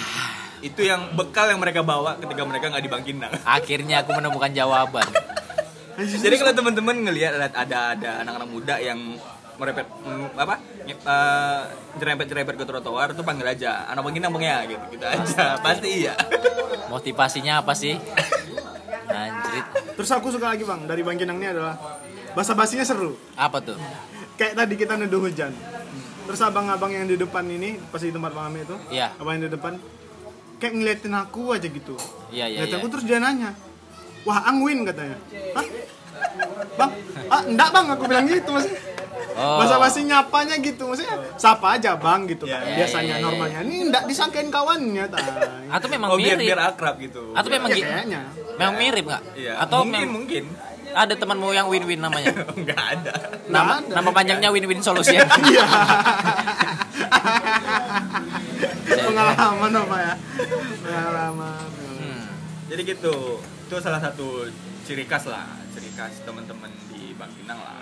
Itu 0.59 0.83
yang 0.83 1.15
bekal 1.15 1.51
yang 1.51 1.59
mereka 1.59 1.83
bawa 1.83 2.19
ketika 2.19 2.43
mereka 2.43 2.67
nggak 2.67 2.83
di 2.83 2.91
Bangkinang. 2.91 3.31
akhirnya 3.57 4.03
aku 4.03 4.11
menemukan 4.11 4.51
jawaban. 4.51 5.07
Jadi 5.95 6.35
kalau 6.35 6.53
teman-teman 6.57 6.95
ngelihat 7.05 7.37
ada, 7.37 7.93
ada 7.95 8.09
anak-anak 8.25 8.49
muda 8.49 8.75
yang 8.81 8.99
merepet 9.55 9.85
mm, 9.85 10.33
apa 10.33 10.55
nye- 10.83 10.97
eh, 10.97 11.61
jerempet-jerempet 11.95 12.55
ke 12.55 12.65
trotoar 12.65 13.13
tuh 13.13 13.21
panggil 13.21 13.45
aja 13.47 13.85
anak 13.87 14.01
Bangkinang 14.01 14.33
bang 14.33 14.43
ya 14.43 14.57
gitu 14.65 14.83
gitu 14.91 15.05
aja 15.05 15.43
pasti 15.65 15.89
iya 16.01 16.15
Motivasinya 16.85 17.59
apa 17.59 17.73
sih? 17.73 17.97
Anjrit. 19.05 19.65
terus 19.93 20.09
aku 20.09 20.29
suka 20.29 20.51
lagi 20.51 20.61
bang 20.61 20.83
dari 20.83 21.01
Bangkinang 21.01 21.37
ini 21.37 21.47
adalah 21.49 21.77
bahasa 22.33 22.53
basinya 22.53 22.81
seru 22.81 23.13
Apa 23.33 23.61
tuh? 23.61 23.77
kayak 24.33 24.53
tadi 24.55 24.73
kita 24.73 24.97
nuduh 24.97 25.21
hujan 25.21 25.53
terus 26.23 26.39
abang-abang 26.39 26.89
yang 26.89 27.05
di 27.05 27.13
depan 27.13 27.45
ini 27.45 27.77
pas 27.83 27.99
di 27.99 28.09
tempat 28.09 28.31
Bang 28.31 28.49
Ame 28.49 28.63
itu 28.63 28.75
Iya. 28.89 29.13
abang 29.15 29.37
yang 29.37 29.45
di 29.45 29.53
depan 29.53 29.77
kayak 30.57 30.73
ngeliatin 30.73 31.13
aku 31.13 31.51
aja 31.51 31.67
gitu 31.67 31.93
Iya, 32.29 32.47
iya, 32.47 32.57
Ngeliatin 32.59 32.71
iya. 32.71 32.79
aku 32.79 32.87
terus 32.89 33.05
dia 33.05 33.17
nanya 33.17 33.51
wah 34.23 34.39
angwin 34.43 34.81
katanya 34.81 35.17
Hah? 35.53 35.65
bang 36.73 36.91
ah 37.27 37.41
enggak 37.43 37.69
bang 37.69 37.85
aku 37.91 38.03
bilang 38.07 38.25
gitu 38.25 38.49
maksudnya 38.49 38.79
Oh. 39.33 39.57
bahasa 39.57 39.75
basi 39.75 40.03
nyapanya 40.03 40.55
gitu 40.57 40.85
maksudnya 40.85 41.17
sapa 41.35 41.73
aja 41.73 41.95
bang 41.95 42.25
gitu 42.25 42.45
kan 42.45 42.59
Iya, 42.59 42.75
biasanya 42.77 43.01
iya, 43.03 43.15
iya, 43.15 43.25
normalnya 43.25 43.59
ini 43.61 43.75
enggak 43.83 44.03
disangkain 44.05 44.47
kawannya 44.47 45.05
tay. 45.07 45.25
Atau 45.67 45.87
memang 45.87 46.07
oh 46.07 46.17
biar 46.17 46.35
mirip? 46.35 46.47
biar 46.47 46.59
akrab 46.67 46.95
gitu 46.97 47.33
Atau 47.33 47.49
memang 47.49 47.67
Ya, 47.67 47.75
gi- 47.75 47.83
kayaknya 47.83 48.21
memang 48.55 48.75
mirip 48.75 49.03
nggak? 49.05 49.21
iya 49.33 49.53
Atau 49.57 49.81
mungkin 49.81 50.01
mem- 50.03 50.15
mungkin 50.15 50.43
ada 50.93 51.09
temanmu 51.11 51.49
yang 51.51 51.65
win-win 51.65 51.97
namanya? 51.97 52.29
nggak 52.61 52.77
ada 52.77 53.13
Nama, 53.47 53.73
ada. 53.79 53.93
nama 53.95 54.09
panjangnya 54.11 54.49
win-win 54.49 54.77
solution. 54.79 55.17
iya 55.49 55.65
pengalaman 59.03 59.71
apa 59.75 59.97
ya 59.99 60.13
pengalaman 60.79 61.65
Hmm. 61.93 62.25
jadi 62.67 62.81
gitu 62.87 63.15
itu 63.39 63.75
salah 63.79 63.97
satu 63.99 64.49
ciri 64.83 65.03
khas 65.03 65.25
lah 65.25 65.45
ciri 65.71 65.89
khas 65.91 66.21
teman-teman 66.21 66.69
di 66.87 67.13
Bangkinang 67.13 67.57
lah 67.57 67.79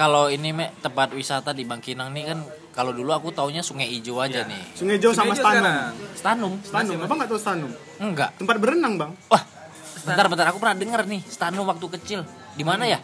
Kalau 0.00 0.32
ini 0.32 0.48
me, 0.50 0.72
tempat 0.80 1.12
wisata 1.12 1.52
di 1.52 1.62
Bangkinang 1.62 2.08
nih 2.10 2.24
kan 2.24 2.38
kalau 2.72 2.88
dulu 2.90 3.12
aku 3.12 3.28
taunya 3.30 3.60
Sungai 3.60 3.84
Ijo 3.86 4.16
aja 4.16 4.40
Iya. 4.40 4.48
nih. 4.48 4.62
Sungai 4.72 4.96
Jauh 4.96 5.12
sama 5.12 5.36
Stanum. 5.36 5.92
Stanum. 6.16 6.52
Stanum 6.64 6.96
apa 6.98 7.12
nggak 7.14 7.28
tahu 7.28 7.36
Stanum 7.38 7.70
Enggak. 8.00 8.32
tempat 8.34 8.56
berenang 8.56 8.96
bang 8.96 9.12
Wah, 9.28 9.44
bentar 10.00 10.24
bentar 10.24 10.46
aku 10.48 10.56
pernah 10.56 10.72
denger 10.74 11.04
nih 11.04 11.20
Stanum 11.22 11.68
waktu 11.68 11.84
kecil. 11.92 12.20
Di 12.50 12.64
mana 12.64 12.88
ya? 12.88 12.96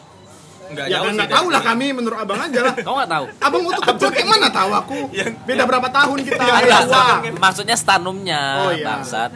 nggak 0.67 0.83
ya 0.83 0.99
jauh 0.99 1.05
sih 1.05 1.15
nggak 1.15 1.29
dari 1.31 1.37
tahu 1.37 1.47
lah 1.47 1.61
kami 1.63 1.85
menurut 1.93 2.17
abang 2.17 2.39
aja 2.41 2.59
lah 2.59 2.75
Kau 2.83 2.91
nggak 2.91 3.07
tahu? 3.07 3.25
abang 3.39 3.61
waktu 3.63 3.81
kecil 3.87 4.09
kayak 4.11 4.27
mana 4.27 4.47
tahu 4.51 4.71
aku 4.73 4.97
Yang- 5.15 5.35
beda 5.45 5.63
berapa 5.63 5.87
tahun 5.87 6.17
kita 6.25 6.43
Yang 6.49 6.65
ya, 6.65 6.79
kan. 6.83 7.19
Maksudnya 7.37 7.75
stanumnya, 7.77 8.41
Oh, 8.59 8.71
iya. 8.73 8.83
bangsat. 8.83 9.31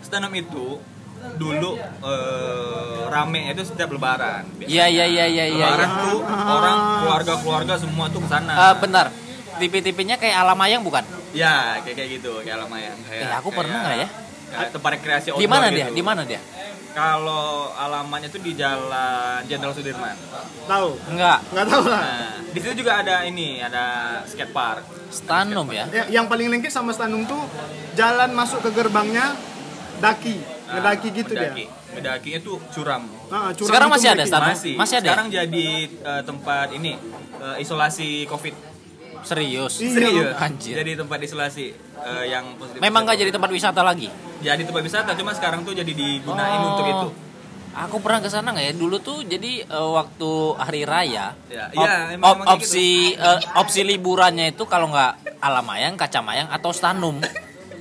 Stanum 0.00 0.32
itu 0.32 0.80
dulu 1.32 1.70
eh, 1.78 3.00
rame 3.08 3.40
itu 3.48 3.62
setiap 3.62 3.90
lebaran 3.90 4.42
Iya 4.58 4.86
iya 4.86 5.04
iya 5.06 5.24
iya 5.26 5.44
iya. 5.46 5.66
lebaran 5.66 5.88
iya. 5.88 6.02
tuh 6.02 6.18
orang 6.48 6.78
keluarga-keluarga 6.98 7.74
semua 7.76 8.06
tuh 8.08 8.20
ke 8.20 8.28
sana 8.28 8.52
Eh, 8.52 8.74
bentar. 8.78 9.06
Tipe-tipenya 9.52 10.16
kayak 10.16 10.36
Alamayang 10.38 10.82
bukan? 10.82 11.04
ya 11.32 11.80
kayak 11.80 11.96
kayak 11.96 12.10
gitu 12.16 12.40
kayak 12.40 12.58
Alamayang 12.58 12.98
kayak 13.04 13.22
Eh, 13.22 13.32
aku 13.32 13.48
pernah 13.50 13.78
nggak 13.80 13.96
ya? 13.98 14.08
kayak 14.50 14.70
tempat 14.70 14.90
rekreasi 14.92 15.28
Di 15.32 15.46
mana 15.46 15.66
gitu. 15.66 15.76
dia? 15.78 15.86
Di 15.90 16.02
mana 16.02 16.22
dia? 16.22 16.40
kalau 16.92 17.72
alamannya 17.72 18.28
tuh 18.28 18.36
di 18.38 18.52
jalan 18.52 19.40
Jenderal 19.48 19.72
Sudirman 19.72 20.12
tahu 20.68 20.92
Enggak. 21.08 21.40
nggak 21.48 21.66
tahu 21.66 21.82
lah 21.88 22.00
nah 22.04 22.32
di 22.52 22.58
situ 22.60 22.84
juga 22.84 23.00
ada 23.00 23.24
ini 23.24 23.64
ada 23.64 23.84
skate 24.28 24.52
park 24.52 24.84
Stanum 25.08 25.64
ya. 25.72 25.88
ya, 25.88 26.04
yang 26.12 26.28
paling 26.28 26.52
lengket 26.52 26.68
sama 26.68 26.92
Stanum 26.92 27.24
tuh 27.24 27.40
jalan 27.96 28.36
masuk 28.36 28.60
ke 28.60 28.76
gerbangnya 28.76 29.32
daki 29.98 30.36
ngedaki 30.74 31.08
gitu 31.12 31.30
ngedaki. 31.30 31.64
dia 31.64 31.80
Ngedakinya 31.92 32.40
tuh 32.40 32.56
curam 32.68 33.02
Nah, 33.28 33.52
curang 33.52 33.68
Sekarang 33.68 33.88
gitu 33.88 33.96
masih 33.98 34.08
ada 34.10 34.24
masih 34.42 34.74
Masih 34.74 34.96
ada? 34.96 35.06
sekarang 35.06 35.28
jadi 35.28 35.66
eh, 35.86 36.22
tempat 36.22 36.68
ini 36.72 36.92
eh, 37.38 37.56
isolasi 37.58 38.24
covid 38.24 38.54
Serius. 39.22 39.78
Iya. 39.78 39.92
serius 39.92 40.34
Anjir. 40.34 40.74
jadi 40.76 40.92
tempat 40.96 41.18
isolasi 41.20 41.66
eh, 41.76 42.24
yang 42.26 42.56
positif 42.56 42.78
Memang 42.78 43.04
nggak 43.04 43.18
jadi 43.18 43.30
tempat 43.30 43.50
wisata 43.50 43.80
lagi? 43.80 44.08
jadi 44.38 44.58
tempat 44.60 44.82
wisata 44.82 45.10
cuma 45.12 45.30
sekarang 45.30 45.62
tuh 45.62 45.72
jadi 45.72 45.88
digunain 45.88 46.58
Oh. 46.58 46.70
untuk 46.72 46.86
itu 46.86 47.08
Aku 47.74 47.96
pernah 47.98 48.20
ke 48.20 48.28
sana 48.28 48.52
nggak 48.52 48.66
ya? 48.66 48.74
Dulu 48.74 48.96
tuh 48.98 49.24
jadi 49.24 49.62
eh, 49.62 49.88
waktu 49.90 50.30
hari 50.58 50.84
raya, 50.84 51.32
Ya, 51.46 51.70
op- 51.70 51.80
iya, 51.80 52.12
emang- 52.12 52.20
op- 52.26 52.36
emang 52.36 52.46
kayak 52.46 52.56
opsi 52.58 52.86
eh, 53.14 53.38
opsi 53.56 53.80
liburannya 53.82 54.46
itu 54.50 54.64
kalau 54.66 54.88
nggak 54.88 55.12
Alamayang, 55.38 55.96
Kacamayang 55.96 56.48
atau 56.48 56.68
Stanum, 56.70 57.16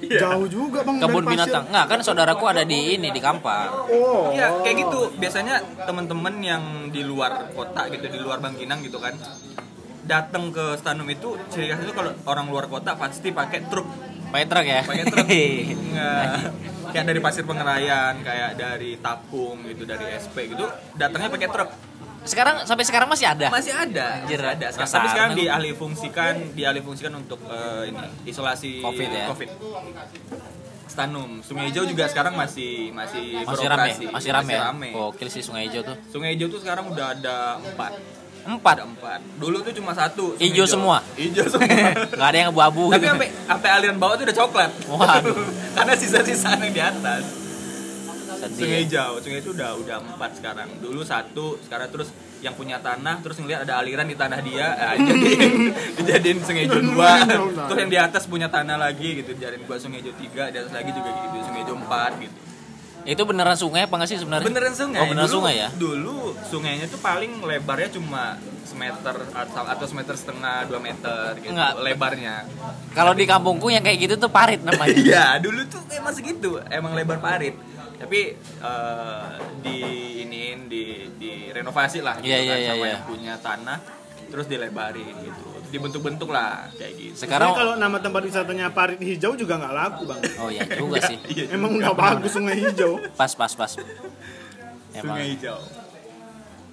jauh 0.10 0.48
juga 0.50 0.82
bang 0.82 0.98
kebun 0.98 1.26
binatang. 1.28 1.64
Nggak 1.70 1.86
kan 1.86 2.00
saudaraku 2.02 2.44
ada 2.50 2.64
di 2.66 2.98
ini 2.98 3.14
di 3.14 3.22
Kampar. 3.22 3.70
oh 3.92 4.34
Iya, 4.34 4.64
kayak 4.66 4.76
gitu. 4.88 5.00
Biasanya 5.18 5.62
teman-teman 5.86 6.34
yang 6.42 6.64
di 6.90 7.06
luar 7.06 7.52
kota 7.54 7.86
gitu, 7.92 8.06
di 8.10 8.20
luar 8.22 8.42
Bangkinang 8.42 8.82
gitu 8.82 8.98
kan, 8.98 9.14
datang 10.02 10.50
ke 10.50 10.76
Stanum 10.82 11.06
itu 11.08 11.38
ciri 11.54 11.70
khasnya 11.70 11.86
itu 11.86 11.96
kalau 11.96 12.12
orang 12.26 12.50
luar 12.50 12.66
kota 12.66 12.98
pasti 12.98 13.30
pakai 13.30 13.70
truk, 13.70 13.86
Pakai 14.32 14.46
truk 14.48 14.66
ya? 14.66 14.82
pakai 14.82 15.06
truk. 15.06 15.28
Nggak, 15.92 16.26
kayak 16.92 17.06
dari 17.06 17.20
Pasir 17.20 17.44
Pengerayan, 17.46 18.24
kayak 18.26 18.58
dari 18.58 18.98
Tapung 18.98 19.62
gitu, 19.68 19.84
dari 19.86 20.08
SP 20.18 20.50
gitu, 20.52 20.66
datangnya 20.98 21.30
pakai 21.30 21.50
truk. 21.52 21.70
Sekarang 22.22 22.56
sampai 22.70 22.86
sekarang 22.86 23.10
masih 23.10 23.28
ada. 23.28 23.48
Masih 23.50 23.74
ada, 23.74 24.22
Anjir, 24.22 24.38
masih 24.38 24.54
ada. 24.54 24.68
Sekarang, 24.70 24.94
tapi 24.94 25.08
sekarang 25.10 25.32
dialih 25.34 25.74
fungsikan, 25.74 26.34
dialih 26.54 26.82
fungsikan 26.86 27.14
untuk 27.18 27.42
eh, 27.50 27.90
ini 27.90 28.30
isolasi 28.30 28.82
Covid 28.82 29.10
ya? 29.10 29.26
COVID. 29.34 29.50
Stanum, 30.92 31.40
Sungai 31.40 31.72
Hijau 31.72 31.88
juga 31.88 32.04
sekarang 32.12 32.36
masih 32.36 32.92
masih 32.92 33.48
Masih 33.48 33.68
rame, 33.72 33.92
masih 34.12 34.30
rame. 34.36 34.52
ya? 34.52 34.60
rame. 34.76 34.90
Gokil 34.92 35.32
sih 35.32 35.40
Sungai 35.40 35.72
Hijau 35.72 35.88
tuh. 35.88 35.96
Sungai 36.12 36.36
Hijau 36.36 36.52
tuh 36.52 36.60
sekarang 36.60 36.92
udah 36.92 37.16
ada 37.16 37.58
empat. 37.64 37.96
Empat. 38.42 38.76
Ada 38.82 38.86
empat. 38.90 39.20
Dulu 39.40 39.58
tuh 39.64 39.72
cuma 39.72 39.96
satu. 39.96 40.36
Hijau 40.36 40.68
semua? 40.68 41.00
Hijau 41.16 41.48
semua. 41.48 41.96
Nggak 42.18 42.28
ada 42.28 42.38
yang 42.38 42.50
abu-abu. 42.52 42.92
Tapi 42.92 43.08
gitu. 43.08 43.12
sampai 43.16 43.28
sampai 43.48 43.70
aliran 43.72 43.98
bawah 44.04 44.16
tuh 44.20 44.26
udah 44.28 44.38
coklat. 44.38 44.72
Waduh. 44.92 45.38
Karena 45.80 45.94
sisa-sisa 45.96 46.60
yang 46.60 46.74
di 46.76 46.82
atas. 46.84 47.24
Sedih. 48.42 48.58
Sungai 48.58 48.80
Hijau, 48.84 49.12
Sungai 49.18 49.40
itu 49.40 49.52
udah 49.52 49.70
udah 49.76 49.98
empat 50.04 50.32
sekarang. 50.36 50.70
Dulu 50.78 51.02
satu, 51.02 51.62
sekarang 51.62 51.88
terus 51.88 52.10
yang 52.42 52.52
punya 52.52 52.78
tanah 52.78 53.22
terus 53.22 53.38
ngeliat 53.38 53.64
ada 53.64 53.78
aliran 53.78 54.04
di 54.04 54.16
tanah 54.16 54.42
dia, 54.42 54.68
ah, 54.74 54.98
dijadiin 54.98 55.54
dijadiin 55.96 56.40
Sungai 56.42 56.66
Hijau 56.66 56.82
dua. 56.84 57.22
terus 57.70 57.80
yang 57.80 57.92
di 57.92 58.00
atas 58.00 58.26
punya 58.26 58.50
tanah 58.50 58.76
lagi 58.76 59.22
gitu, 59.22 59.32
dijadiin 59.32 59.62
gua 59.64 59.78
Sungai 59.78 60.02
Hijau 60.02 60.18
tiga, 60.18 60.50
di 60.50 60.58
atas 60.58 60.72
lagi 60.72 60.90
juga 60.90 61.10
gitu, 61.14 61.38
Sungai 61.40 61.62
Hijau 61.62 61.78
empat 61.78 62.14
gitu. 62.20 62.38
Itu 63.02 63.26
beneran 63.26 63.58
sungai 63.58 63.90
apa 63.90 63.98
nggak 63.98 64.10
sih 64.10 64.18
sebenarnya? 64.18 64.46
Beneran 64.46 64.74
sungai. 64.76 65.02
Oh 65.02 65.06
beneran 65.06 65.26
Dulu- 65.26 65.38
sungai 65.40 65.56
ya? 65.58 65.70
Dulu 65.74 66.18
sungainya 66.46 66.86
tuh 66.86 67.02
paling 67.02 67.42
lebarnya 67.42 67.90
cuma 67.92 68.38
semeter 68.62 69.16
atau, 69.34 69.64
atau 69.66 69.86
semeter 69.86 70.14
setengah 70.14 70.70
dua 70.70 70.78
meter 70.78 71.34
gitu 71.42 71.50
Enggak. 71.50 71.82
lebarnya. 71.82 72.46
Kalau 72.94 73.18
di 73.18 73.26
kampungku 73.26 73.68
yang 73.68 73.82
kayak 73.82 73.98
gitu 74.00 74.14
tuh 74.18 74.30
parit 74.30 74.62
namanya. 74.62 74.94
Iya, 75.02 75.42
dulu 75.42 75.66
tuh 75.66 75.82
emang 75.90 76.14
segitu, 76.14 76.62
emang 76.70 76.94
lebar 76.94 77.18
parit. 77.18 77.58
Tapi 78.02 78.22
eh, 78.38 79.28
di 79.62 79.78
iniin 80.26 80.60
di 80.66 80.84
di 81.16 81.32
renovasi 81.54 82.02
lah 82.02 82.18
gitu 82.18 82.34
iya, 82.34 82.42
kan 82.42 82.58
iya, 82.58 82.70
sama 82.74 82.86
iya. 82.86 82.92
yang 82.98 83.04
punya 83.06 83.34
tanah 83.38 83.78
terus 84.32 84.46
dilebarin 84.48 85.16
gitu. 85.22 85.44
Dibentuk-bentuk 85.72 86.30
lah 86.32 86.68
kayak 86.76 86.94
gitu. 87.00 87.16
Sekarang 87.16 87.56
kalau 87.56 87.74
nama 87.80 88.00
tempat 88.00 88.22
wisatanya 88.28 88.72
Parit 88.72 89.00
Hijau 89.00 89.36
juga 89.40 89.56
nggak 89.60 89.74
laku 89.76 90.02
bang 90.08 90.22
Oh 90.40 90.50
iya 90.52 90.64
juga 90.68 91.00
sih. 91.04 91.18
Iya, 91.32 91.56
emang 91.56 91.76
udah 91.78 91.96
bagus 91.96 92.32
Sungai 92.36 92.60
Hijau 92.60 93.00
Pas 93.16 93.32
pas 93.36 93.52
pas. 93.56 93.72
Emang. 94.92 95.16
Sungai 95.16 95.36
Hijau. 95.36 95.60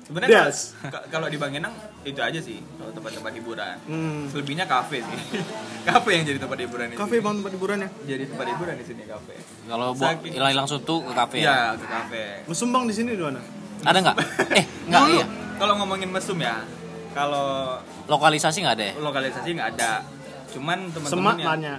Sebenarnya 0.08 0.40
Yes. 0.42 0.72
kalau- 0.74 0.92
ka- 0.94 1.06
kalau 1.10 1.26
di 1.28 1.36
Bangkinang 1.36 1.74
itu 2.02 2.16
aja 2.18 2.40
sih 2.40 2.58
kalau 2.74 2.90
tempat-tempat 2.90 3.32
hiburan. 3.34 3.76
Hmm. 3.84 4.24
Selebihnya 4.26 4.64
kafe 4.64 4.98
sih. 4.98 5.18
kafe 5.88 6.10
yang 6.10 6.24
jadi 6.24 6.38
tempat 6.38 6.58
hiburan 6.58 6.86
kafe 6.92 7.16
bang 7.18 7.34
tempat 7.36 7.52
hiburannya 7.52 7.88
Jadi 8.02 8.24
tempat 8.26 8.46
hiburan 8.48 8.74
di 8.74 8.84
sini 8.84 9.02
kafe. 9.04 9.34
Kalau 9.64 9.92
buat 9.92 10.16
hilang-hilang 10.22 10.64
suntuk 10.64 11.00
ke 11.02 11.12
kafe 11.12 11.36
ya. 11.38 11.44
Iya, 11.44 11.58
ke 11.76 11.86
kafe. 11.86 12.24
mesum 12.44 12.68
bang 12.70 12.84
di 12.84 12.94
sini 12.94 13.10
di 13.12 13.22
mana 13.22 13.40
Ada 13.78 13.98
nggak? 14.00 14.16
Eh 14.58 14.64
nggak 14.88 15.02
iya. 15.12 15.26
Kalau 15.54 15.74
ngomongin 15.76 16.08
mesum 16.08 16.38
ya, 16.38 16.62
kalau 17.12 17.76
Lokalisasi 18.06 18.62
nggak 18.62 18.74
ada 18.74 18.84
ya? 18.86 18.94
lokalisasi 18.96 19.48
nggak 19.52 19.70
ada. 19.74 19.92
cuman 20.48 20.88
teman-teman 20.88 21.36
yang 21.60 21.76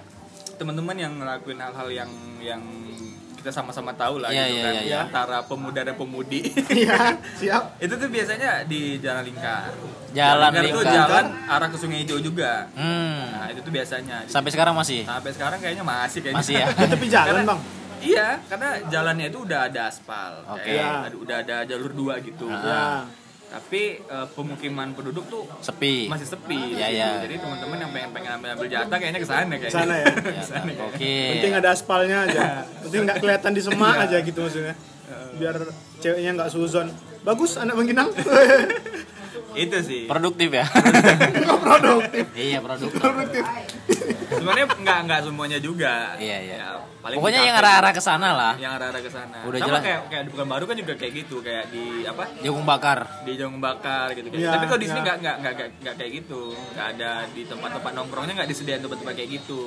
teman-teman 0.56 0.94
yang 0.94 1.14
ngelakuin 1.16 1.58
hal-hal 1.58 1.90
yang 1.90 2.12
yang 2.38 2.62
kita 3.40 3.50
sama-sama 3.50 3.92
tahu 3.94 4.20
lah 4.20 4.30
Iya, 4.30 4.44
gitu 4.44 4.54
iya, 4.54 4.62
kan 4.62 4.74
di 4.76 4.86
iya. 4.86 5.00
antara 5.02 5.38
pemuda 5.42 5.82
dan 5.82 5.96
pemudi 5.96 6.42
iya 6.70 7.16
siap 7.34 7.64
itu 7.84 7.94
tuh 7.94 8.08
biasanya 8.08 8.64
di 8.64 9.00
jalan 9.00 9.24
lingkar 9.24 9.72
Jalan 10.10 10.50
tuh 10.52 10.64
Lingkar. 10.66 10.90
jalan 10.90 11.26
arah 11.46 11.68
ke 11.68 11.78
Sungai 11.78 12.02
Hijau 12.02 12.20
juga 12.20 12.66
Hmm. 12.72 13.30
nah 13.32 13.48
itu 13.48 13.62
tuh 13.62 13.70
biasanya 13.70 14.26
Sampai 14.26 14.50
sekarang 14.50 14.74
masih? 14.74 15.02
sampai 15.04 15.32
sekarang 15.32 15.58
kayaknya 15.58 15.84
masih 15.84 16.20
kayaknya 16.20 16.42
Masih 16.42 16.56
ya? 16.56 16.68
Di 16.68 16.86
tepi 16.88 17.08
jalan 17.08 17.28
Karena- 17.32 17.48
bang 17.48 17.60
iya 18.00 18.28
karena 18.46 18.70
jalannya 18.86 19.26
itu 19.28 19.40
udah 19.42 19.60
ada 19.66 19.82
aspal 19.86 20.32
Oke. 20.50 20.66
kayak 20.66 20.80
Iya. 20.82 20.90
ada- 21.06 21.20
udah 21.20 21.38
ada 21.38 21.56
jalur 21.64 21.92
dua 21.92 22.14
gitu 22.20 22.48
Ah. 22.48 22.60
ya 22.60 22.84
tapi 23.50 23.82
eh, 24.00 24.28
pemukiman 24.30 24.94
penduduk 24.94 25.26
tuh 25.26 25.44
Sepi. 25.60 26.06
masih 26.06 26.28
sepi 26.28 26.54
Iya, 26.72 26.86
gitu. 26.86 26.96
iya. 26.96 27.10
jadi 27.20 27.36
teman-teman 27.40 27.78
yang 27.80 27.92
pengen 27.92 28.10
pengen 28.14 28.32
ambil 28.36 28.50
ambil 28.54 28.68
jatah 28.68 28.94
kayaknya 28.96 29.20
ke 29.20 29.28
sana 29.28 29.54
kayaknya 29.56 29.74
Sana 29.74 29.94
ya? 29.96 30.06
Ke 30.38 30.44
sana 30.44 30.70
kayaknya. 30.70 30.86
Oke. 30.88 31.16
penting 31.32 31.54
ada 31.56 31.70
aspalnya 31.70 32.18
aja 32.24 32.42
penting 32.86 33.00
nggak 33.04 33.18
kelihatan 33.18 33.52
di 33.52 33.62
semak 33.62 33.96
aja 34.00 34.18
gitu 34.20 34.40
maksudnya 34.40 34.76
biar 35.36 35.56
ceweknya 35.98 36.32
nggak 36.36 36.50
suzon 36.50 36.88
bagus 37.22 37.58
anak 37.58 37.74
bangkinang 37.74 38.10
itu 39.52 39.78
sih 39.82 40.02
Produktif 40.06 40.50
ya? 40.52 40.66
nggak 40.70 41.60
produktif 41.66 42.26
iya, 42.34 42.60
produktif. 42.60 42.96
produktif 42.96 43.44
sebenarnya 44.32 44.66
nggak 44.70 45.00
nggak 45.04 45.20
semuanya 45.22 45.58
juga 45.58 45.94
Iya, 46.16 46.38
iya. 46.40 46.56
Ya, 46.56 46.70
paling 47.00 47.18
Pokoknya 47.18 47.42
yang 47.42 47.56
kafe. 47.56 47.64
arah-arah 47.64 47.92
ke 47.92 48.02
sana 48.02 48.28
lah. 48.32 48.54
yang 48.56 48.72
arah-arah 48.72 49.00
ke 49.00 49.10
sana 49.10 49.38
Udah 49.42 49.58
sama 49.58 49.68
jelas. 49.70 49.82
kayak 49.82 50.00
kayak 50.06 50.24
di 50.24 50.30
bukan 50.30 50.48
baru 50.48 50.64
kan 50.64 50.76
juga 50.78 50.94
kayak 50.96 51.14
gitu 51.18 51.36
kayak 51.40 51.66
di 51.68 51.84
apa 52.04 52.24
Jagung 52.40 52.64
bakar. 52.64 53.00
di 53.22 53.32
jagung 53.34 53.58
bakar 53.60 54.08
gitu, 54.12 54.28
gitu. 54.28 54.38
Iya, 54.38 54.52
tapi 54.52 54.66
kalau 54.66 54.78
di 54.78 54.88
sini 54.88 54.98
iya. 54.98 55.06
nggak 55.06 55.18
nggak 55.18 55.36
nggak 55.36 55.54
nggak- 55.56 55.74
nggak 55.80 55.96
kayak 55.96 56.12
gitu 56.16 56.42
nggak 56.70 56.88
ada 56.92 57.12
di 57.30 57.42
tempat-tempat 57.44 57.92
nongkrongnya 57.94 58.34
nggak 58.36 58.50
disediain 58.50 58.80
tempat-tempat 58.80 59.14
kayak 59.16 59.30
gitu 59.34 59.62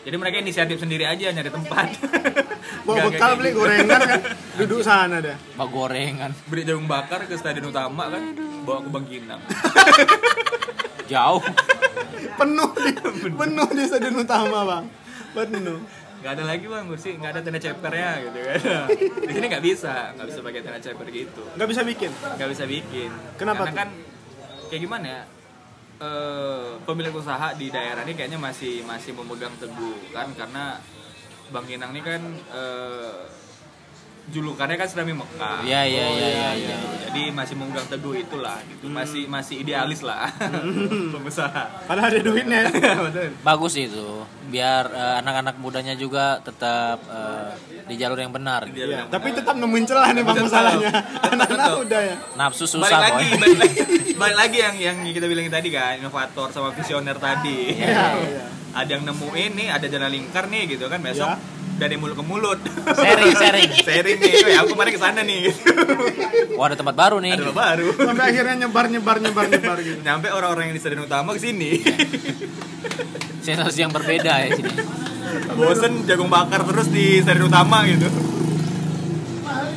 jadi 0.00 0.16
mereka 0.16 0.36
inisiatif 0.38 0.76
sendiri 0.76 1.04
aja 1.04 1.26
nyari 1.28 1.50
tempat 1.50 1.88
bawa 2.86 2.96
bekal 3.04 3.14
kayak 3.28 3.38
beli 3.38 3.50
gitu. 3.50 3.60
gorengan 3.60 4.00
kan 4.02 4.20
duduk 4.56 4.80
sana 4.80 5.16
deh 5.20 5.36
Bak 5.54 5.68
gorengan. 5.68 6.30
beli 6.44 6.62
jagung 6.62 6.86
bakar 6.86 7.22
ke 7.22 7.34
stadion 7.34 7.68
utama 7.68 8.08
kan 8.08 8.22
bawa 8.64 8.78
ke 8.80 8.88
Bangkinang 8.88 9.40
Jauh. 11.08 11.40
Penuh 12.38 12.70
di 12.78 12.92
penuh. 13.40 13.68
di 13.74 13.82
stadion 13.84 14.16
utama 14.22 14.58
bang. 14.64 14.84
Penuh. 15.34 15.78
Nggak 16.18 16.32
ada 16.34 16.44
lagi 16.50 16.64
bang 16.66 16.84
kursi 16.90 17.10
nggak 17.18 17.30
ada 17.30 17.40
tenda 17.42 17.60
cepernya 17.62 18.10
gitu 18.26 18.38
kan. 18.42 18.58
Di 19.28 19.32
sini 19.38 19.46
nggak 19.46 19.62
bisa. 19.62 19.94
Nggak 20.18 20.26
bisa 20.34 20.38
pakai 20.42 20.60
tenda 20.66 20.80
ceper 20.82 21.06
gitu. 21.14 21.42
Nggak 21.54 21.68
bisa 21.70 21.82
bikin? 21.86 22.10
Nggak 22.10 22.48
bisa 22.50 22.64
bikin. 22.66 23.10
Kenapa 23.38 23.62
karena 23.70 23.78
kan 23.78 23.88
kayak 24.68 24.82
gimana 24.82 25.06
ya 25.06 25.22
eh 25.98 26.78
pemilik 26.86 27.10
usaha 27.10 27.58
di 27.58 27.74
daerah 27.74 28.06
ini 28.06 28.14
kayaknya 28.14 28.38
masih 28.38 28.82
masih 28.82 29.14
memegang 29.14 29.54
teguh 29.62 29.98
kan? 30.10 30.30
Karena 30.34 30.78
Bang 31.48 31.64
Kinang 31.64 31.94
ini 31.94 32.02
kan 32.02 32.22
eh, 32.50 33.14
julukannya 34.28 34.76
kan 34.76 34.88
Serami 34.88 35.16
Mekah. 35.16 35.64
Iya, 35.64 35.82
iya, 35.88 36.06
iya, 36.12 36.28
iya, 36.28 36.50
iya. 36.52 36.76
jadi 37.08 37.22
masih 37.32 37.54
memegang 37.56 37.88
teguh 37.88 38.14
itulah. 38.20 38.60
Gitu. 38.68 38.84
Masih 38.92 39.24
masih 39.24 39.64
idealis 39.64 40.04
lah. 40.04 40.28
Pengusaha. 41.14 41.88
Padahal 41.88 42.12
ada 42.12 42.20
duitnya. 42.20 42.68
Bagus 43.48 43.74
itu. 43.80 44.24
Biar 44.48 44.84
eh, 44.92 45.14
anak-anak 45.24 45.56
mudanya 45.60 45.96
juga 45.96 46.40
tetap 46.44 47.00
eh, 47.08 47.52
di 47.88 47.94
jalur 47.96 48.20
yang 48.20 48.32
benar. 48.32 48.68
Iya, 48.68 48.84
bilang, 48.84 49.08
tapi 49.08 49.32
tetap 49.32 49.56
nemuin 49.56 49.84
celah 49.88 50.08
nih 50.12 50.22
bang 50.24 50.36
masalahnya. 50.44 50.92
anak-anak 51.24 51.72
udah 51.88 52.00
ya. 52.04 52.16
Nafsu 52.36 52.64
balik 52.68 52.72
susah, 52.76 52.98
lagi 53.00 53.26
boy. 53.32 53.40
balik 53.40 53.58
lagi. 53.58 53.80
Balik 54.18 54.34
lagi 54.34 54.58
yang 54.58 54.74
yang 54.74 54.96
kita 55.14 55.30
bilangin 55.30 55.52
tadi 55.54 55.70
kan 55.70 55.94
inovator 55.94 56.50
sama 56.50 56.74
visioner 56.74 57.14
tadi. 57.22 57.70
Iya, 57.70 58.18
iya. 58.18 58.44
ada 58.74 58.90
yang 58.90 59.06
nemuin 59.06 59.52
nih 59.54 59.68
ada 59.70 59.86
jalan 59.86 60.10
lingkar 60.10 60.50
nih 60.50 60.74
gitu 60.74 60.90
kan. 60.90 60.98
Besok 60.98 61.30
Ya. 61.30 61.57
Dari 61.78 61.94
mulut 61.94 62.14
ke 62.14 62.24
mulut 62.24 62.58
Sharing, 62.90 63.32
sharing. 63.32 63.70
sharing 63.86 64.18
nih 64.18 64.32
oh, 64.36 64.48
ya 64.48 64.58
aku 64.60 64.74
kemarin 64.74 64.92
ke 64.92 65.00
sana 65.00 65.20
nih 65.22 65.38
gitu 65.46 65.60
Wah, 66.52 66.66
ada 66.66 66.74
tempat 66.74 66.92
baru 66.92 67.16
nih. 67.18 67.32
ada 67.32 67.44
lo 67.44 67.54
baru 67.54 67.88
sampai 67.94 68.24
akhirnya 68.28 68.54
nyebar 68.60 68.86
nyebar 68.88 69.16
nyebar 69.18 69.46
nyebar 69.46 69.78
gitu 69.78 69.98
nyampe 70.00 70.26
orang-orang 70.28 70.68
yang 70.68 70.74
di 70.74 70.82
stadion 70.82 71.02
utama 71.04 71.30
ke 71.32 71.40
sini 71.40 71.70
Sensasi 73.40 73.80
yang 73.80 73.90
berbeda 73.90 74.32
ya 74.38 74.48
sini. 74.52 74.70
bosen 75.54 76.04
jagung 76.04 76.28
bakar 76.28 76.64
terus 76.64 76.88
di 76.88 77.20
stadion 77.20 77.46
utama 77.46 77.80
gitu 77.84 78.10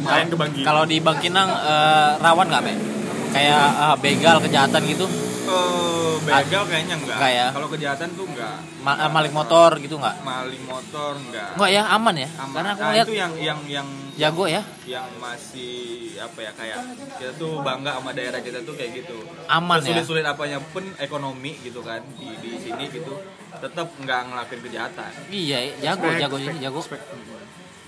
main 0.01 0.27
ke 0.27 0.35
Bangki 0.35 0.61
Kalau 0.61 0.83
di 0.83 0.97
Bangkinang 0.97 1.47
eh, 1.47 2.11
rawan 2.19 2.49
nggak, 2.49 2.61
Be? 2.61 2.73
Kayak 3.31 3.65
eh, 3.71 3.95
begal 4.01 4.37
kejahatan 4.41 4.81
gitu? 4.83 5.05
Oh, 5.51 6.15
begal 6.21 6.63
kayaknya 6.65 6.95
enggak 6.97 7.17
Enggak 7.17 7.31
ya? 7.31 7.47
kalau 7.51 7.67
kejahatan 7.67 8.09
tuh 8.11 8.25
enggak 8.25 8.57
Ma- 8.79 8.97
eh, 8.97 9.09
maling 9.09 9.31
motor 9.31 9.69
gitu 9.77 9.95
nggak? 9.95 10.15
maling 10.21 10.63
motor 10.63 11.11
enggak 11.15 11.49
Enggak 11.53 11.69
ya, 11.69 11.83
aman 11.87 12.15
ya? 12.17 12.29
Aman. 12.35 12.53
Karena 12.53 12.69
aku 12.71 12.81
Nah, 12.81 12.91
lihat 12.91 13.05
itu 13.05 13.15
yang 13.15 13.33
yang 13.37 13.59
yang 13.65 13.87
jago 14.13 14.45
ya. 14.45 14.61
yang 14.85 15.07
masih 15.17 15.73
apa 16.17 16.39
ya 16.39 16.51
kayak 16.51 16.77
kita 17.15 17.31
tuh 17.35 17.59
bangga 17.59 17.91
sama 17.95 18.11
daerah 18.11 18.39
kita 18.39 18.59
tuh 18.61 18.73
kayak 18.73 18.91
gitu 18.97 19.17
Aman 19.47 19.79
ya? 19.79 19.87
sulit-sulit 19.91 20.23
apanya 20.23 20.59
pun 20.63 20.83
ekonomi 20.97 21.57
gitu 21.59 21.81
kan 21.81 21.99
di 22.13 22.29
di 22.37 22.51
sini 22.57 22.87
gitu 22.87 23.17
tetap 23.53 23.87
nggak 23.93 24.19
ngelakuin 24.27 24.61
kejahatan 24.63 25.11
Iya, 25.27 25.57
jago, 25.79 26.07
Spek, 26.07 26.19
jago 26.19 26.37
spek, 26.37 26.47
ini, 26.47 26.59
jago. 26.59 26.81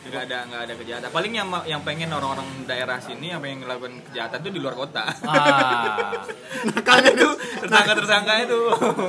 Nggak 0.04 0.24
ada 0.26 0.38
nggak 0.46 0.62
ada 0.62 0.74
kejahatan 0.76 1.10
paling 1.10 1.34
yang 1.34 1.48
yang 1.64 1.82
pengen 1.82 2.10
orang-orang 2.10 2.44
daerah 2.64 2.98
sini 2.98 3.32
yang 3.32 3.40
pengen 3.40 3.64
ngelakuin 3.64 4.04
kejahatan 4.06 4.40
tuh 4.40 4.52
di 4.52 4.60
luar 4.60 4.76
kota 4.76 5.04
Ah, 5.24 6.12
nakalnya 6.70 7.12
tuh 7.14 7.32
tersangka 7.58 7.94
tersangka 7.96 8.34
itu 8.38 8.60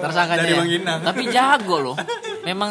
tersangkanya. 0.00 0.40
dari 0.40 0.50
ya. 0.50 0.59
Bangkinang 0.61 1.00
Tapi 1.02 1.22
jago 1.28 1.76
loh. 1.80 1.96
Memang 2.42 2.70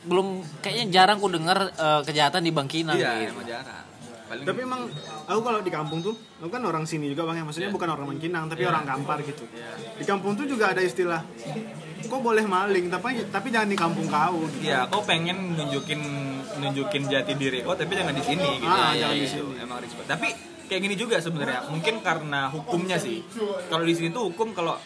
belum 0.00 0.26
kayaknya 0.60 0.84
jarang 0.90 1.18
ku 1.18 1.28
dengar 1.28 1.58
eh, 1.68 2.00
kejahatan 2.02 2.40
di 2.40 2.50
Bangkinang 2.50 2.96
iya 2.96 3.12
gitu. 3.18 3.34
emang 3.34 3.46
jarang 3.46 3.84
paling 4.24 4.44
tapi 4.44 4.60
emang 4.60 4.80
aku 5.24 5.40
kalau 5.40 5.60
di 5.60 5.68
kampung 5.68 6.00
tuh 6.00 6.12
aku 6.38 6.48
kan 6.50 6.60
orang 6.62 6.84
sini 6.84 7.08
juga 7.08 7.24
bang 7.24 7.40
ya 7.40 7.44
maksudnya 7.44 7.68
Iya. 7.68 7.74
bukan 7.74 7.88
orang 7.90 8.06
Bangkinang 8.06 8.44
tapi 8.46 8.60
Iya. 8.60 8.70
orang 8.70 8.84
Kampar 8.86 9.18
gitu 9.22 9.44
Iya. 9.48 9.72
di 9.94 10.04
kampung 10.04 10.32
tuh 10.34 10.44
juga 10.44 10.70
ada 10.70 10.80
istilah 10.80 11.24
kok 12.00 12.20
boleh 12.20 12.44
maling 12.46 12.88
tapi 12.88 13.24
tapi 13.26 13.48
jangan 13.48 13.68
di 13.68 13.76
kampung 13.76 14.04
kau 14.06 14.44
gitu. 14.48 14.64
Iya, 14.64 14.84
kau 14.86 15.00
pengen 15.02 15.56
nunjukin 15.56 16.00
nunjukin 16.60 17.02
jati 17.04 17.32
diri 17.32 17.58
kau, 17.60 17.72
tapi 17.72 17.92
jangan 17.92 18.12
di 18.12 18.20
sini 18.20 18.48
gitu. 18.56 18.68
Ah, 18.68 18.90
Iya, 18.90 19.00
jangan 19.00 19.14
di 19.14 19.20
iya, 19.20 19.30
sini. 19.30 19.52
Emang 19.56 19.78
respect. 19.78 20.06
Tapi 20.06 20.28
kayak 20.66 20.80
gini 20.82 20.94
juga 20.94 21.16
sebenarnya. 21.18 21.60
Mungkin 21.66 21.94
karena 22.00 22.40
hukumnya 22.48 22.96
sih. 22.96 23.22
Kalau 23.66 23.82
di 23.82 23.92
sini 23.92 24.08
tuh 24.08 24.28
hukum 24.28 24.52
kalau 24.52 24.76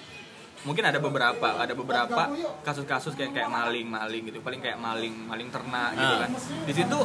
mungkin 0.62 0.84
ada 0.84 0.96
beberapa, 0.96 1.48
ada 1.56 1.72
beberapa 1.72 2.22
kasus-kasus 2.60 3.12
kayak 3.12 3.32
kayak 3.32 3.50
maling, 3.50 3.86
maling 3.86 4.22
gitu. 4.24 4.38
Paling 4.38 4.60
kayak 4.60 4.78
maling, 4.78 5.14
maling 5.24 5.48
ternak 5.48 5.90
gitu 5.94 6.14
Ah. 6.14 6.20
kan. 6.22 6.30
Di 6.62 6.72
situ 6.72 6.98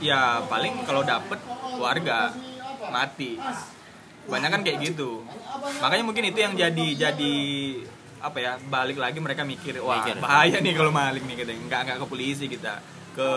ya 0.00 0.20
paling 0.44 0.84
kalau 0.84 1.00
dapet 1.02 1.40
warga 1.74 2.34
mati. 2.88 3.40
Banyak 4.24 4.50
kan 4.50 4.60
kayak 4.60 4.78
gitu. 4.84 5.24
Makanya 5.80 6.04
mungkin 6.04 6.24
itu 6.26 6.36
yang 6.36 6.52
jadi 6.52 6.86
jadi 7.08 7.34
apa 8.18 8.34
ya 8.36 8.52
balik 8.60 8.98
lagi 8.98 9.22
mereka 9.22 9.46
mikir 9.46 9.78
wah 9.78 10.02
Mikir. 10.02 10.18
bahaya 10.18 10.58
nih 10.58 10.74
kalau 10.74 10.90
maling 10.90 11.22
nih 11.22 11.38
kita 11.38 11.54
nggak 11.54 11.80
nggak 11.86 11.96
ke 12.02 12.06
polisi 12.10 12.50
kita 12.50 12.82
ke 13.14 13.30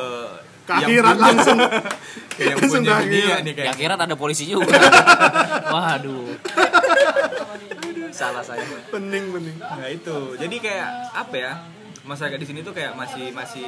Ke 0.62 0.74
yang 0.76 0.88
akhirat 0.88 1.15
langsung. 1.17 1.58
ke 2.30 2.41
yang 2.47 2.58
Langsung 2.58 2.82
punya 2.82 2.95
dunia 3.00 3.36
nih 3.39 3.54
kayak 3.54 3.71
akhirat 3.74 4.00
ada 4.00 4.15
polisi 4.15 4.43
juga. 4.45 4.71
Waduh. 5.74 6.38
Salah 8.12 8.43
saya. 8.43 8.62
pening 8.88 9.32
pening 9.32 9.58
nah 9.58 9.88
itu 9.88 10.36
jadi 10.36 10.56
kayak 10.58 10.89
apa 11.15 11.36
ya 11.36 11.52
masyarakat 12.04 12.38
di 12.38 12.45
sini 12.45 12.60
tuh 12.60 12.71
kayak 12.71 12.91
masih 12.93 13.32
masih 13.32 13.65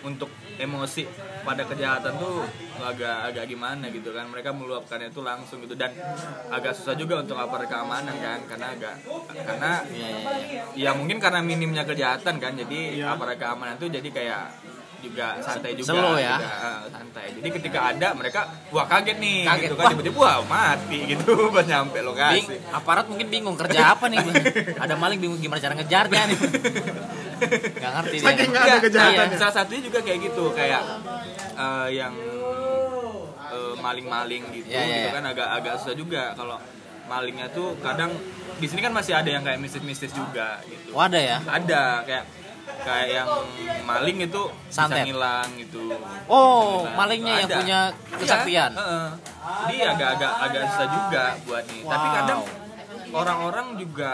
untuk 0.00 0.28
emosi 0.56 1.04
pada 1.40 1.62
kejahatan 1.62 2.16
tuh 2.16 2.42
agak 2.80 3.30
agak 3.30 3.44
gimana 3.46 3.86
gitu 3.88 4.10
kan 4.10 4.26
mereka 4.26 4.50
meluapkannya 4.50 5.08
itu 5.08 5.20
langsung 5.20 5.60
gitu 5.60 5.72
dan 5.74 5.92
agak 6.48 6.72
susah 6.72 6.92
juga 6.94 7.20
untuk 7.20 7.36
aparat 7.36 7.68
keamanan 7.68 8.12
kan 8.14 8.40
karena 8.46 8.66
agak 8.70 8.94
karena 9.38 9.72
Iya, 9.86 10.08
iya, 10.08 10.32
iya. 10.42 10.62
ya 10.74 10.90
mungkin 10.92 11.16
karena 11.18 11.40
minimnya 11.40 11.84
kejahatan 11.84 12.34
kan 12.36 12.52
jadi 12.56 12.80
Iya. 12.98 13.14
aparat 13.14 13.36
keamanan 13.36 13.76
tuh 13.76 13.88
jadi 13.88 14.08
kayak 14.10 14.44
juga 15.00 15.26
santai 15.40 15.72
juga 15.74 15.90
Slow 15.92 16.16
ya? 16.16 16.36
juga, 16.36 16.48
eh, 16.48 16.80
santai 16.88 17.26
jadi 17.34 17.48
ketika 17.56 17.78
ada 17.90 18.08
mereka 18.12 18.40
wah 18.70 18.84
kaget 18.84 19.16
nih 19.16 19.38
Kaget. 19.42 19.62
gitu 19.66 19.74
kan 19.74 19.84
tiba-tiba 19.90 20.16
wah 20.16 20.36
mati 20.44 20.98
gitu 21.12 21.32
pas 21.48 21.64
nyampe 21.64 21.96
Bing, 21.96 22.06
lokasi 22.06 22.40
aparat 22.70 23.04
mungkin 23.08 23.26
bingung 23.28 23.56
kerja 23.56 23.92
apa 23.92 24.06
nih. 24.06 24.18
Ada 24.84 24.94
maling 24.94 25.18
bingung 25.18 25.40
gimana 25.40 25.58
cara 25.58 25.74
ngejarnya 25.74 26.22
nih. 26.30 26.38
Gak 27.82 27.92
ngerti 27.96 28.16
dia. 28.20 28.26
Saking 28.28 28.48
nggak 28.52 28.64
ada 28.64 28.78
kejahatan 28.80 29.26
iya, 29.32 29.38
salah 29.40 29.54
satunya 29.56 29.80
juga 29.80 29.98
kayak 30.04 30.18
gitu 30.28 30.44
kayak 30.52 30.82
eh, 31.56 31.88
yang 31.96 32.12
eh, 33.50 33.74
maling-maling 33.80 34.42
gitu 34.52 34.68
Iya, 34.68 34.80
iya, 34.80 34.94
gitu 34.96 35.08
iya. 35.08 35.16
kan 35.16 35.24
agak 35.26 35.48
agak 35.56 35.74
susah 35.80 35.96
juga 35.96 36.22
kalau 36.36 36.56
malingnya 37.08 37.48
tuh 37.50 37.74
kadang 37.80 38.12
di 38.60 38.66
sini 38.68 38.80
kan 38.80 38.92
masih 38.92 39.16
ada 39.16 39.26
yang 39.26 39.42
kayak 39.42 39.58
mistis-mistis 39.58 40.12
juga 40.12 40.60
gitu 40.68 40.92
Oh, 40.92 41.02
ada 41.02 41.18
ya? 41.18 41.40
ada 41.42 42.04
kayak 42.04 42.24
kayak 42.80 43.08
yang 43.12 43.28
maling 43.82 44.18
itu 44.20 44.42
Santet. 44.66 44.96
bisa 44.96 45.06
ngilang 45.06 45.48
gitu 45.56 45.80
Oh, 46.26 46.84
Nah, 46.84 46.94
malingnya 46.96 47.34
yang 47.38 47.48
ada. 47.48 47.56
punya 47.58 47.80
Iya, 47.88 48.16
kesaktian. 48.16 48.70
heeh. 48.72 49.06
Jadi 49.40 49.76
agak-agak 49.84 50.32
agak 50.40 50.62
susah 50.68 50.88
juga 50.88 51.24
buat 51.42 51.64
nih. 51.66 51.82
Tapi 51.82 52.06
Wow. 52.06 52.16
kadang 52.16 52.40
orang-orang 53.10 53.66
juga 53.76 54.12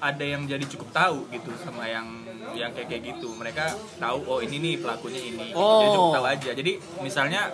ada 0.00 0.24
yang 0.24 0.42
jadi 0.44 0.64
cukup 0.66 0.88
tahu 0.90 1.28
gitu 1.28 1.52
sama 1.58 1.84
yang 1.84 2.08
yang 2.50 2.72
kayak 2.72 2.88
kayak 2.88 3.02
gitu 3.06 3.30
mereka 3.32 3.68
tahu 3.94 4.24
oh 4.26 4.40
ini 4.40 4.56
nih 4.58 4.74
pelakunya 4.80 5.20
ini 5.22 5.52
Oh. 5.52 5.78
jadi 5.78 5.88
cukup 5.92 6.10
tahu 6.10 6.26
aja 6.26 6.50
jadi 6.52 6.72
misalnya 6.98 7.52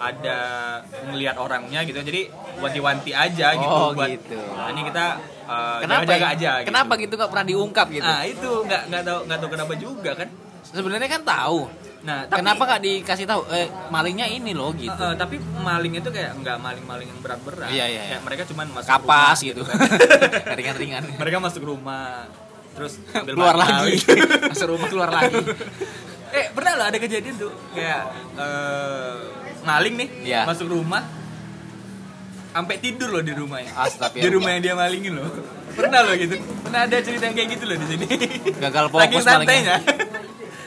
ada 0.00 0.38
ngelihat 1.04 1.36
orangnya 1.36 1.84
gitu 1.84 2.00
jadi 2.00 2.32
wanti-wanti 2.56 3.12
aja 3.12 3.52
gitu 3.52 3.68
Oh, 3.70 3.92
buat 3.92 4.08
gitu. 4.08 4.40
"Nah, 4.40 4.72
ini 4.72 4.80
kita 4.82 5.04
uh, 5.44 5.78
Kenapa 5.78 6.02
jaga-jaga 6.02 6.24
ya? 6.24 6.28
aja 6.32 6.50
Kenapa 6.64 6.92
gitu. 6.96 7.02
gitu 7.04 7.14
nggak 7.14 7.30
pernah 7.30 7.46
diungkap 7.46 7.86
gitu? 7.90 8.04
Nah 8.06 8.20
itu 8.24 8.50
nggak 8.64 8.82
nggak 8.88 9.02
tahu 9.02 9.18
nggak 9.24 9.38
tahu 9.38 9.50
kenapa 9.50 9.72
juga 9.76 10.10
kan. 10.14 10.28
Sebenarnya 10.62 11.08
kan 11.10 11.22
tahu. 11.22 11.60
Nah 12.00 12.18
tapi, 12.24 12.38
Kenapa 12.40 12.62
nggak 12.64 12.82
dikasih 12.82 13.26
tahu? 13.26 13.42
Eh, 13.50 13.68
malingnya 13.88 14.24
ini 14.26 14.52
loh 14.52 14.72
gitu. 14.72 14.88
Eh, 14.94 15.04
eh, 15.04 15.14
tapi 15.14 15.36
maling 15.38 15.92
itu 15.94 16.08
kayak 16.08 16.32
nggak 16.34 16.56
maling-maling 16.58 17.04
yang 17.06 17.20
berat-berat. 17.20 17.68
Iya, 17.68 17.84
iya, 17.86 18.00
Kayak 18.00 18.08
iya. 18.10 18.24
mereka 18.24 18.42
cuman 18.48 18.66
masuk 18.72 18.88
Kapas 18.88 19.04
rumah 19.36 19.36
gitu. 19.44 19.60
kan. 19.62 19.76
Ringan-ringan. 20.58 21.02
mereka 21.16 21.36
masuk 21.38 21.62
rumah 21.62 22.24
terus 22.70 22.96
ambil 23.18 23.34
keluar 23.36 23.56
lagi. 23.58 24.00
Masuk 24.52 24.68
rumah 24.70 24.88
keluar 24.88 25.10
lagi. 25.10 25.36
eh 26.30 26.46
pernah 26.48 26.72
loh 26.72 26.86
ada 26.86 26.96
kejadian 26.96 27.34
tuh 27.36 27.50
kayak 27.74 28.06
eh, 28.38 29.14
maling 29.62 29.94
nih 29.96 30.08
Iya. 30.24 30.40
masuk 30.44 30.66
rumah 30.68 31.02
sampai 32.50 32.76
tidur 32.76 33.08
loh 33.10 33.22
di 33.22 33.30
rumahnya. 33.30 33.70
Astagfirullah. 33.72 34.24
Di 34.24 34.30
rumah 34.30 34.50
yang 34.50 34.62
dia 34.62 34.74
malingin 34.74 35.12
loh. 35.14 35.30
Pernah 35.70 36.00
loh 36.02 36.14
gitu. 36.14 36.34
Pernah 36.60 36.80
ada 36.82 36.96
cerita 36.98 37.24
yang 37.24 37.36
kayak 37.36 37.48
gitu 37.54 37.64
loh 37.64 37.76
di 37.76 37.86
sini. 37.86 38.06
Gagal 38.58 38.86
fokus 38.92 39.04
Saking 39.06 39.22
santainya. 39.22 39.76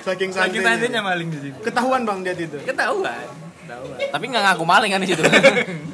Saking 0.02 0.32
Saking 0.32 0.32
santainya 0.32 0.64
santainya. 0.64 1.02
maling 1.02 1.28
di 1.28 1.40
sini. 1.42 1.56
Ketahuan 1.60 2.02
bang 2.04 2.20
dia 2.22 2.34
itu. 2.34 2.58
Ketahuan. 2.62 3.26
Ketahuan. 3.60 3.98
Tapi 4.10 4.24
nggak 4.26 4.44
ngaku 4.46 4.64
maling 4.64 4.90
kan 4.90 5.00
di 5.00 5.10
situ. 5.10 5.24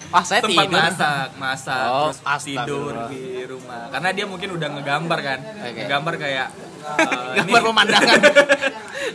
Ah, 0.09 0.25
saya 0.25 0.41
tempat 0.41 0.65
tidur. 0.65 0.81
masak, 0.81 1.27
masak, 1.37 1.85
Oh, 1.85 2.09
terus 2.09 2.17
tidur 2.41 2.97
astagfirullah. 2.97 3.09
di 3.13 3.23
rumah. 3.45 3.93
Karena 3.93 4.09
dia 4.09 4.25
mungkin 4.25 4.49
udah 4.57 4.67
ngegambar 4.73 5.19
kan, 5.21 5.37
Oke. 5.37 5.69
ngegambar 5.77 6.13
kayak 6.17 6.47
eh, 6.97 7.33
Gambar 7.37 7.59
ini- 7.61 7.67
pemandangan. 7.69 8.19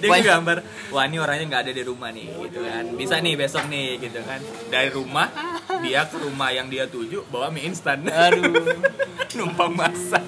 Dia 0.00 0.08
Banyak. 0.10 0.24
ngegambar, 0.24 0.58
wah 0.90 1.04
ini 1.06 1.16
orangnya 1.18 1.44
nggak 1.50 1.62
ada 1.68 1.72
di 1.72 1.82
rumah 1.82 2.10
nih, 2.10 2.26
gitu 2.48 2.60
kan. 2.62 2.84
Bisa 2.94 3.14
nih 3.20 3.34
besok 3.34 3.64
nih, 3.68 3.98
gitu 3.98 4.20
kan. 4.24 4.40
Dari 4.68 4.90
rumah 4.90 5.28
dia 5.82 6.06
ke 6.08 6.16
rumah 6.18 6.50
yang 6.50 6.66
dia 6.70 6.88
tuju 6.88 7.28
bawa 7.28 7.50
mie 7.50 7.68
instan, 7.68 8.06
Aduh. 8.08 8.52
numpang 9.36 9.74
masak. 9.74 10.22